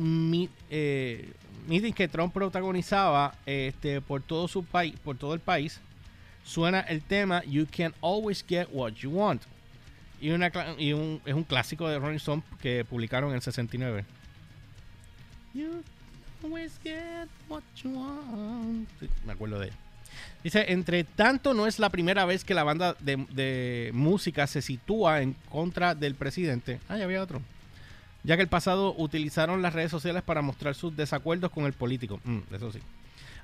eh, 0.70 1.34
meetings 1.68 1.96
que 1.96 2.08
Trump 2.08 2.34
protagonizaba 2.34 3.36
este, 3.46 4.02
por 4.02 4.22
todo 4.22 4.48
su 4.48 4.64
país, 4.64 4.96
por 5.04 5.18
todo 5.18 5.34
el 5.34 5.42
país, 5.42 5.82
suena 6.46 6.80
el 6.80 7.02
tema 7.02 7.44
You 7.44 7.68
Can 7.70 7.94
Always 8.02 8.44
Get 8.48 8.68
What 8.72 8.94
You 8.94 9.12
Want. 9.12 9.44
Y, 10.22 10.30
una, 10.32 10.50
y 10.78 10.94
un, 10.94 11.22
es 11.26 11.34
un 11.34 11.44
clásico 11.44 11.88
de 11.90 12.00
Rolling 12.00 12.16
Stone 12.16 12.44
que 12.62 12.86
publicaron 12.86 13.32
en 13.32 13.36
el 13.36 13.42
69. 13.42 14.06
You 15.54 15.84
always 16.42 16.80
get 16.82 17.28
what 17.50 17.62
you 17.84 17.92
want. 17.92 18.88
me 19.26 19.34
acuerdo 19.34 19.60
de 19.60 19.68
él. 19.68 19.74
Dice, 20.44 20.72
entre 20.72 21.04
tanto, 21.04 21.54
no 21.54 21.68
es 21.68 21.78
la 21.78 21.90
primera 21.90 22.24
vez 22.24 22.46
que 22.46 22.54
la 22.54 22.64
banda 22.64 22.96
de, 23.00 23.26
de 23.32 23.92
música 23.94 24.48
se 24.48 24.62
sitúa 24.62 25.22
en 25.22 25.34
contra 25.50 25.94
del 25.94 26.16
presidente. 26.16 26.80
Ah, 26.88 26.98
ya 26.98 27.04
había 27.04 27.22
otro 27.22 27.42
ya 28.24 28.36
que 28.36 28.42
el 28.42 28.48
pasado 28.48 28.96
utilizaron 28.98 29.62
las 29.62 29.74
redes 29.74 29.92
sociales 29.92 30.24
para 30.24 30.42
mostrar 30.42 30.76
sus 30.76 30.96
desacuerdos 30.96 31.52
con 31.52 31.66
el 31.66 31.74
político. 31.74 32.20
Mm, 32.24 32.40
eso 32.54 32.72
sí. 32.72 32.80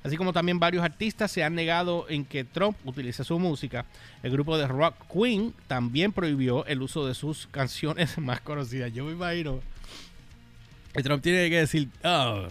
Así 0.04 0.16
como 0.16 0.32
también 0.32 0.60
varios 0.60 0.84
artistas 0.84 1.30
se 1.32 1.44
han 1.44 1.56
negado 1.56 2.06
en 2.10 2.24
que 2.24 2.46
Trump 2.46 2.78
utilice 2.86 3.24
su 3.24 3.38
música. 3.38 3.86
El 4.24 4.32
grupo 4.32 4.58
de 4.58 4.68
Rock 4.68 4.96
Queen 5.12 5.54
también 5.68 6.14
prohibió 6.14 6.66
el 6.68 6.82
uso 6.82 7.06
de 7.06 7.14
sus 7.14 7.48
canciones 7.48 8.18
más 8.20 8.40
conocidas. 8.42 8.94
Yo 8.94 9.04
me 9.06 9.12
imagino 9.12 9.60
que 10.94 11.04
Trump 11.04 11.22
tiene 11.22 11.50
que 11.50 11.58
decir, 11.58 11.90
oh, 12.04 12.48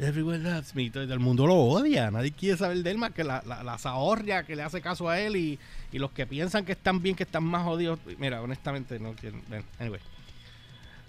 Everyone 0.00 0.38
loves 0.38 0.74
me. 0.76 0.90
Todo 0.90 1.12
el 1.12 1.18
mundo 1.18 1.46
lo 1.46 1.56
odia. 1.56 2.10
Nadie 2.10 2.30
quiere 2.30 2.56
saber 2.56 2.78
de 2.78 2.90
él 2.90 2.98
más 2.98 3.12
que 3.12 3.24
la, 3.24 3.42
la, 3.44 3.64
la 3.64 3.78
zahorria 3.78 4.44
que 4.44 4.54
le 4.54 4.62
hace 4.62 4.80
caso 4.80 5.08
a 5.08 5.18
él 5.18 5.36
y, 5.36 5.58
y 5.90 5.98
los 5.98 6.12
que 6.12 6.24
piensan 6.26 6.64
que 6.64 6.72
están 6.72 7.02
bien, 7.02 7.16
que 7.16 7.24
están 7.24 7.42
más 7.42 7.64
jodidos. 7.64 7.98
Mira, 8.18 8.40
honestamente, 8.40 9.00
no 9.00 9.14
quieren. 9.14 9.42
Anyway. 9.80 10.00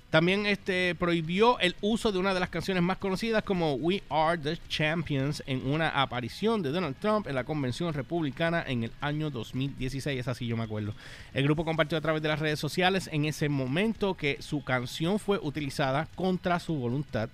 También 0.09 0.47
este, 0.47 0.95
prohibió 0.95 1.59
el 1.59 1.75
uso 1.81 2.11
de 2.11 2.17
una 2.17 2.33
de 2.33 2.39
las 2.39 2.49
canciones 2.49 2.81
más 2.81 2.97
conocidas 2.97 3.43
como 3.43 3.75
We 3.75 4.01
Are 4.09 4.39
the 4.39 4.57
Champions 4.67 5.43
en 5.45 5.69
una 5.69 5.89
aparición 5.89 6.63
de 6.63 6.71
Donald 6.71 6.95
Trump 6.99 7.27
en 7.27 7.35
la 7.35 7.43
convención 7.43 7.93
republicana 7.93 8.63
en 8.65 8.85
el 8.85 8.91
año 9.01 9.29
2016. 9.29 10.19
Es 10.19 10.27
así, 10.27 10.47
yo 10.47 10.57
me 10.57 10.63
acuerdo. 10.63 10.95
El 11.31 11.43
grupo 11.43 11.63
compartió 11.63 11.95
a 11.95 12.01
través 12.01 12.23
de 12.23 12.27
las 12.27 12.39
redes 12.39 12.59
sociales 12.59 13.07
en 13.13 13.25
ese 13.25 13.49
momento 13.49 14.15
que 14.15 14.41
su 14.41 14.63
canción 14.63 15.19
fue 15.19 15.37
utilizada 15.43 16.07
contra 16.15 16.59
su 16.59 16.73
voluntad. 16.73 17.29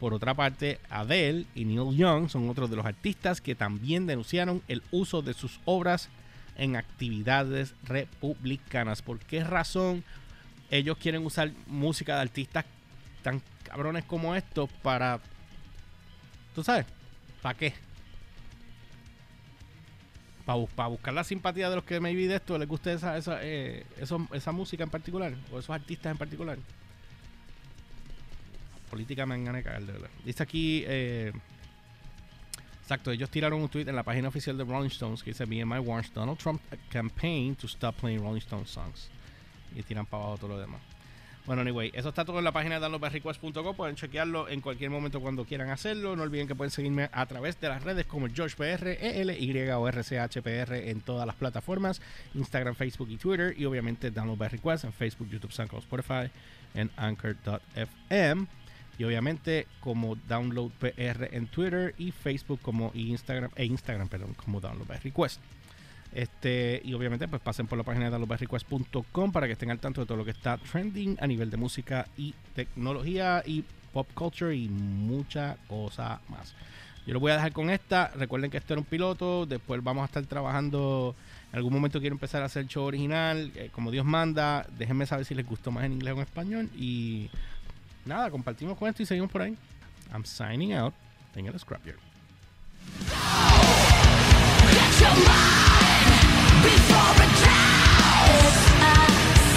Por 0.00 0.12
otra 0.12 0.34
parte, 0.34 0.80
Adele 0.90 1.46
y 1.54 1.64
Neil 1.64 1.96
Young 1.96 2.28
son 2.28 2.50
otros 2.50 2.68
de 2.68 2.76
los 2.76 2.86
artistas 2.86 3.40
que 3.40 3.54
también 3.54 4.06
denunciaron 4.06 4.62
el 4.66 4.82
uso 4.90 5.22
de 5.22 5.32
sus 5.32 5.60
obras 5.64 6.08
en 6.58 6.74
actividades 6.74 7.74
republicanas. 7.84 9.00
¿Por 9.00 9.20
qué 9.20 9.44
razón? 9.44 10.02
Ellos 10.70 10.96
quieren 10.98 11.24
usar 11.24 11.52
música 11.66 12.16
de 12.16 12.22
artistas 12.22 12.64
tan 13.22 13.42
cabrones 13.62 14.04
como 14.04 14.34
estos 14.34 14.70
para. 14.82 15.20
¿Tú 16.54 16.62
sabes? 16.62 16.86
¿Para 17.42 17.58
qué? 17.58 17.74
Para, 20.44 20.88
buscar 20.88 21.12
la 21.12 21.24
simpatía 21.24 21.68
de 21.68 21.76
los 21.76 21.84
que 21.84 21.98
me 22.00 22.14
vi 22.14 22.26
de 22.26 22.36
esto 22.36 22.56
les 22.56 22.68
guste 22.68 22.92
esa, 22.92 23.16
esa, 23.16 23.40
eh, 23.42 23.84
esa 24.32 24.52
música 24.52 24.84
en 24.84 24.90
particular 24.90 25.34
o 25.50 25.58
esos 25.58 25.70
artistas 25.70 26.12
en 26.12 26.18
particular. 26.18 26.56
política 28.88 29.26
me 29.26 29.34
han 29.34 29.44
de 29.44 29.62
cagar, 29.62 29.82
de 29.82 29.92
verdad. 29.92 30.10
Dice 30.24 30.42
aquí. 30.42 30.84
Eh, 30.86 31.32
Exacto, 32.86 33.10
ellos 33.10 33.28
tiraron 33.30 33.60
un 33.60 33.68
tweet 33.68 33.88
en 33.88 33.96
la 33.96 34.04
página 34.04 34.28
oficial 34.28 34.56
de 34.56 34.62
Rolling 34.62 34.90
Stones 34.90 35.20
que 35.20 35.30
dice: 35.30 35.44
BMI 35.44 35.80
warns 35.80 36.14
Donald 36.14 36.38
Trump 36.38 36.62
campaign 36.88 37.56
to 37.56 37.66
stop 37.66 37.96
playing 37.96 38.20
Rolling 38.20 38.38
Stones 38.38 38.70
songs 38.70 39.10
y 39.76 39.82
tiran 39.82 40.06
para 40.06 40.24
abajo 40.24 40.38
todo 40.38 40.48
lo 40.50 40.58
demás. 40.58 40.80
Bueno, 41.46 41.62
anyway, 41.62 41.92
eso 41.94 42.08
está 42.08 42.24
todo 42.24 42.38
en 42.38 42.44
la 42.44 42.50
página 42.50 42.74
de 42.74 42.80
downloadbyrequest.com. 42.80 43.76
Pueden 43.76 43.94
chequearlo 43.94 44.48
en 44.48 44.60
cualquier 44.60 44.90
momento 44.90 45.20
cuando 45.20 45.44
quieran 45.44 45.70
hacerlo. 45.70 46.16
No 46.16 46.24
olviden 46.24 46.48
que 46.48 46.56
pueden 46.56 46.72
seguirme 46.72 47.08
a 47.12 47.24
través 47.26 47.60
de 47.60 47.68
las 47.68 47.84
redes 47.84 48.04
como 48.04 48.26
GeorgePR, 48.28 48.98
ELY 49.00 49.70
o 49.70 49.86
RCHPR 49.88 50.74
en 50.74 51.00
todas 51.02 51.24
las 51.24 51.36
plataformas: 51.36 52.02
Instagram, 52.34 52.74
Facebook 52.74 53.10
y 53.10 53.16
Twitter. 53.16 53.54
Y 53.56 53.64
obviamente 53.64 54.10
Download 54.10 54.36
by 54.36 54.48
Request 54.48 54.84
en 54.84 54.92
Facebook, 54.92 55.28
YouTube, 55.30 55.52
SoundCloud, 55.52 55.84
Spotify, 55.84 56.32
en 56.74 56.90
Anchor.fm. 56.96 58.46
Y 58.98 59.04
obviamente 59.04 59.68
como 59.78 60.16
DownloadPR 60.16 61.28
en 61.32 61.46
Twitter 61.46 61.94
y 61.96 62.10
Facebook 62.10 62.58
como 62.60 62.90
Instagram, 62.92 63.52
e 63.54 63.66
Instagram, 63.66 64.08
perdón, 64.08 64.34
como 64.34 64.60
Download 64.60 64.88
Request. 65.00 65.40
Este, 66.12 66.80
y 66.84 66.94
obviamente, 66.94 67.28
pues 67.28 67.42
pasen 67.42 67.66
por 67.66 67.76
la 67.76 67.84
página 67.84 68.08
de 68.08 68.16
aloberrequest.com 68.16 69.32
para 69.32 69.46
que 69.46 69.52
estén 69.52 69.70
al 69.70 69.78
tanto 69.78 70.00
de 70.00 70.06
todo 70.06 70.16
lo 70.16 70.24
que 70.24 70.30
está 70.30 70.56
trending 70.56 71.16
a 71.20 71.26
nivel 71.26 71.50
de 71.50 71.56
música 71.56 72.06
y 72.16 72.34
tecnología 72.54 73.42
y 73.44 73.64
pop 73.92 74.08
culture 74.14 74.54
y 74.54 74.68
mucha 74.68 75.56
cosa 75.68 76.20
más. 76.28 76.54
Yo 77.06 77.14
lo 77.14 77.20
voy 77.20 77.30
a 77.30 77.36
dejar 77.36 77.52
con 77.52 77.70
esta. 77.70 78.08
Recuerden 78.16 78.50
que 78.50 78.56
esto 78.56 78.74
era 78.74 78.80
un 78.80 78.86
piloto. 78.86 79.46
Después 79.46 79.82
vamos 79.82 80.02
a 80.02 80.06
estar 80.06 80.26
trabajando. 80.26 81.14
En 81.52 81.56
algún 81.56 81.72
momento 81.72 82.00
quiero 82.00 82.14
empezar 82.14 82.42
a 82.42 82.46
hacer 82.46 82.62
el 82.62 82.68
show 82.68 82.84
original, 82.84 83.52
eh, 83.54 83.70
como 83.72 83.92
Dios 83.92 84.04
manda. 84.04 84.66
Déjenme 84.76 85.06
saber 85.06 85.24
si 85.24 85.34
les 85.34 85.46
gustó 85.46 85.70
más 85.70 85.84
en 85.84 85.92
inglés 85.92 86.14
o 86.14 86.16
en 86.16 86.22
español. 86.22 86.70
Y 86.76 87.30
nada, 88.04 88.30
compartimos 88.30 88.76
con 88.76 88.88
esto 88.88 89.04
y 89.04 89.06
seguimos 89.06 89.30
por 89.30 89.42
ahí. 89.42 89.56
I'm 90.12 90.24
signing 90.24 90.74
out. 90.74 90.94
Tengan 91.32 91.54
el 91.54 91.60
scrapyard. 91.60 91.98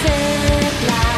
said 0.02 0.82
like 0.88 1.09